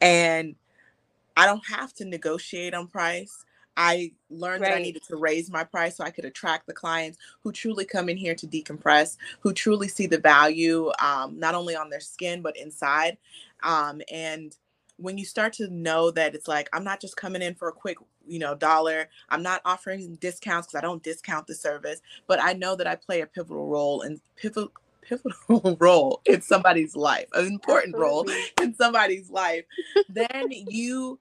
And 0.00 0.56
I 1.36 1.46
don't 1.46 1.66
have 1.66 1.94
to 1.94 2.04
negotiate 2.04 2.74
on 2.74 2.86
price. 2.88 3.44
I 3.76 4.12
learned 4.30 4.62
right. 4.62 4.70
that 4.70 4.76
I 4.78 4.82
needed 4.82 5.02
to 5.04 5.16
raise 5.16 5.50
my 5.50 5.64
price 5.64 5.96
so 5.96 6.04
I 6.04 6.10
could 6.10 6.24
attract 6.24 6.66
the 6.66 6.72
clients 6.72 7.18
who 7.40 7.52
truly 7.52 7.84
come 7.84 8.08
in 8.08 8.16
here 8.16 8.34
to 8.34 8.46
decompress, 8.46 9.16
who 9.40 9.52
truly 9.52 9.88
see 9.88 10.06
the 10.06 10.18
value, 10.18 10.90
um, 11.00 11.38
not 11.38 11.54
only 11.54 11.74
on 11.74 11.90
their 11.90 12.00
skin, 12.00 12.42
but 12.42 12.56
inside. 12.56 13.16
Um, 13.62 14.02
and 14.10 14.56
when 14.96 15.18
you 15.18 15.24
start 15.24 15.52
to 15.54 15.68
know 15.68 16.10
that 16.10 16.34
it's 16.34 16.48
like, 16.48 16.68
I'm 16.72 16.84
not 16.84 17.00
just 17.00 17.16
coming 17.16 17.42
in 17.42 17.54
for 17.54 17.68
a 17.68 17.72
quick, 17.72 17.96
you 18.26 18.38
know, 18.38 18.54
dollar, 18.54 19.08
I'm 19.30 19.42
not 19.42 19.62
offering 19.64 20.16
discounts 20.16 20.66
because 20.68 20.78
I 20.78 20.82
don't 20.82 21.02
discount 21.02 21.46
the 21.46 21.54
service, 21.54 22.00
but 22.26 22.40
I 22.42 22.52
know 22.52 22.76
that 22.76 22.86
I 22.86 22.94
play 22.96 23.22
a 23.22 23.26
pivotal 23.26 23.68
role 23.68 24.02
and 24.02 24.20
pivotal 24.36 24.70
pivotal 25.02 25.76
role 25.80 26.20
in 26.26 26.40
somebody's 26.40 26.94
life, 26.94 27.26
an 27.34 27.46
important 27.46 27.94
Absolutely. 27.94 28.00
role 28.00 28.26
in 28.62 28.74
somebody's 28.74 29.30
life, 29.30 29.64
then 30.08 30.50
you 30.50 31.18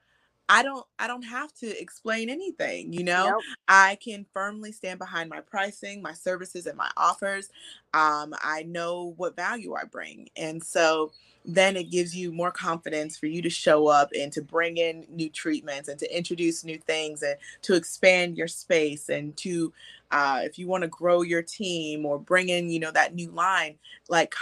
I 0.52 0.64
don't 0.64 0.86
I 1.00 1.08
don't 1.08 1.24
have 1.24 1.54
to 1.60 1.82
explain 1.82 2.30
anything, 2.30 2.92
you 2.92 3.06
know. 3.06 3.30
Nope. 3.30 3.44
I 3.70 3.98
can 4.04 4.26
firmly 4.34 4.74
stand 4.74 5.00
behind 5.00 5.30
my 5.30 5.40
pricing, 5.40 6.02
my 6.02 6.12
services 6.12 6.66
and 6.66 6.78
my 6.78 6.92
offers. 6.98 7.48
Um, 7.94 8.36
I 8.44 8.64
know 8.64 9.14
what 9.16 9.38
value 9.38 9.76
I 9.76 9.86
bring. 9.86 10.28
And 10.36 10.62
so 10.62 11.14
then 11.46 11.78
it 11.78 11.90
gives 11.90 12.14
you 12.14 12.34
more 12.34 12.52
confidence 12.52 13.18
for 13.18 13.28
you 13.28 13.42
to 13.42 13.50
show 13.50 13.88
up 13.88 14.12
and 14.14 14.32
to 14.34 14.42
bring 14.42 14.76
in 14.76 15.06
new 15.10 15.30
treatments 15.30 15.88
and 15.88 15.98
to 16.00 16.16
introduce 16.18 16.66
new 16.66 16.78
things 16.78 17.24
and 17.24 17.38
to 17.62 17.76
expand 17.76 18.36
your 18.36 18.50
space 18.50 19.08
and 19.08 19.36
to 19.38 19.72
uh, 20.12 20.42
if 20.44 20.60
you 20.60 20.68
want 20.68 20.82
to 20.82 20.90
grow 20.90 21.22
your 21.22 21.42
team 21.42 22.06
or 22.06 22.20
bring 22.20 22.50
in 22.50 22.70
you 22.70 22.80
know 22.80 22.92
that 22.92 23.16
new 23.16 23.32
line 23.32 23.76
like 24.10 24.36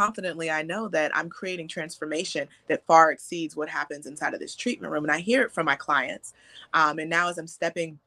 confidently 0.00 0.50
I 0.50 0.62
know 0.62 0.88
that 0.88 1.14
I'm 1.14 1.28
creating 1.28 1.68
transformation 1.68 2.48
that 2.68 2.86
far 2.86 3.12
exceeds 3.12 3.54
what 3.54 3.68
happens 3.68 4.06
inside 4.06 4.32
of 4.32 4.40
this 4.40 4.56
treatment 4.56 4.90
room. 4.90 5.04
And 5.04 5.12
I 5.12 5.18
hear 5.18 5.42
it 5.42 5.52
from 5.52 5.66
my 5.66 5.76
clients. 5.76 6.32
Um, 6.72 6.98
and 6.98 7.10
now, 7.10 7.28
as 7.28 7.36
I'm 7.36 7.46
stepping 7.46 7.98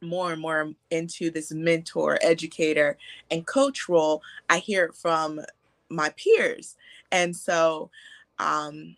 more 0.00 0.32
and 0.32 0.42
more 0.42 0.72
into 0.90 1.30
this 1.30 1.52
mentor, 1.52 2.18
educator, 2.20 2.98
and 3.30 3.46
coach 3.46 3.88
role, 3.88 4.24
I 4.50 4.58
hear 4.58 4.86
it 4.86 4.96
from 4.96 5.40
my 5.88 6.12
peers. 6.16 6.74
And 7.12 7.36
so, 7.36 7.90
um, 8.40 8.96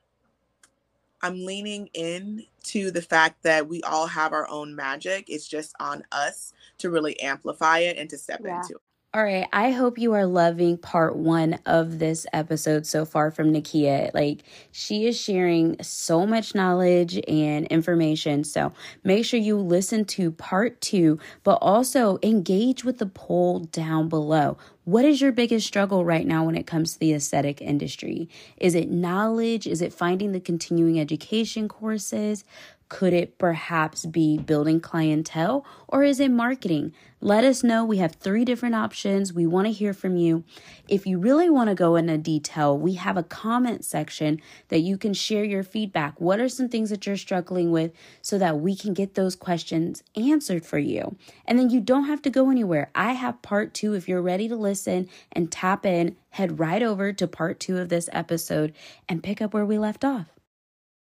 I'm 1.20 1.44
leaning 1.44 1.90
in 1.92 2.44
to 2.62 2.90
the 2.90 3.02
fact 3.02 3.42
that 3.42 3.68
we 3.68 3.82
all 3.82 4.06
have 4.06 4.32
our 4.32 4.48
own 4.48 4.74
magic. 4.74 5.26
It's 5.28 5.48
just 5.48 5.74
on 5.80 6.02
us 6.12 6.54
to 6.78 6.88
really 6.88 7.20
amplify 7.20 7.80
it 7.80 7.98
and 7.98 8.08
to 8.08 8.16
step 8.16 8.40
yeah. 8.42 8.62
into 8.62 8.76
it. 8.76 8.87
All 9.14 9.24
right, 9.24 9.48
I 9.54 9.70
hope 9.70 9.96
you 9.96 10.12
are 10.12 10.26
loving 10.26 10.76
part 10.76 11.16
one 11.16 11.54
of 11.64 11.98
this 11.98 12.26
episode 12.30 12.86
so 12.86 13.06
far 13.06 13.30
from 13.30 13.54
Naikia. 13.54 14.12
Like, 14.12 14.42
she 14.70 15.06
is 15.06 15.18
sharing 15.18 15.82
so 15.82 16.26
much 16.26 16.54
knowledge 16.54 17.18
and 17.26 17.66
information. 17.68 18.44
So, 18.44 18.74
make 19.04 19.24
sure 19.24 19.40
you 19.40 19.56
listen 19.56 20.04
to 20.04 20.30
part 20.30 20.82
two, 20.82 21.18
but 21.42 21.54
also 21.62 22.18
engage 22.22 22.84
with 22.84 22.98
the 22.98 23.06
poll 23.06 23.60
down 23.60 24.10
below. 24.10 24.58
What 24.84 25.06
is 25.06 25.22
your 25.22 25.32
biggest 25.32 25.66
struggle 25.66 26.04
right 26.04 26.26
now 26.26 26.44
when 26.44 26.54
it 26.54 26.66
comes 26.66 26.92
to 26.92 26.98
the 26.98 27.14
aesthetic 27.14 27.62
industry? 27.62 28.28
Is 28.58 28.74
it 28.74 28.90
knowledge? 28.90 29.66
Is 29.66 29.80
it 29.80 29.94
finding 29.94 30.32
the 30.32 30.40
continuing 30.40 31.00
education 31.00 31.66
courses? 31.66 32.44
Could 32.88 33.12
it 33.12 33.38
perhaps 33.38 34.06
be 34.06 34.38
building 34.38 34.80
clientele 34.80 35.66
or 35.88 36.04
is 36.04 36.20
it 36.20 36.30
marketing? 36.30 36.94
Let 37.20 37.44
us 37.44 37.64
know. 37.64 37.84
We 37.84 37.98
have 37.98 38.14
three 38.14 38.44
different 38.44 38.76
options. 38.76 39.32
We 39.32 39.46
want 39.46 39.66
to 39.66 39.72
hear 39.72 39.92
from 39.92 40.16
you. 40.16 40.44
If 40.88 41.04
you 41.04 41.18
really 41.18 41.50
want 41.50 41.68
to 41.68 41.74
go 41.74 41.96
into 41.96 42.16
detail, 42.16 42.78
we 42.78 42.94
have 42.94 43.16
a 43.16 43.22
comment 43.22 43.84
section 43.84 44.40
that 44.68 44.80
you 44.80 44.96
can 44.96 45.12
share 45.12 45.44
your 45.44 45.64
feedback. 45.64 46.20
What 46.20 46.38
are 46.38 46.48
some 46.48 46.68
things 46.68 46.90
that 46.90 47.06
you're 47.06 47.16
struggling 47.16 47.72
with 47.72 47.92
so 48.22 48.38
that 48.38 48.60
we 48.60 48.76
can 48.76 48.94
get 48.94 49.14
those 49.14 49.34
questions 49.36 50.02
answered 50.16 50.64
for 50.64 50.78
you? 50.78 51.16
And 51.44 51.58
then 51.58 51.70
you 51.70 51.80
don't 51.80 52.04
have 52.04 52.22
to 52.22 52.30
go 52.30 52.50
anywhere. 52.50 52.90
I 52.94 53.12
have 53.12 53.42
part 53.42 53.74
two. 53.74 53.94
If 53.94 54.08
you're 54.08 54.22
ready 54.22 54.48
to 54.48 54.56
listen 54.56 55.08
and 55.32 55.50
tap 55.50 55.84
in, 55.84 56.16
head 56.30 56.60
right 56.60 56.82
over 56.82 57.12
to 57.12 57.26
part 57.26 57.58
two 57.58 57.78
of 57.78 57.88
this 57.88 58.08
episode 58.12 58.72
and 59.08 59.22
pick 59.22 59.42
up 59.42 59.52
where 59.52 59.66
we 59.66 59.76
left 59.76 60.04
off. 60.04 60.37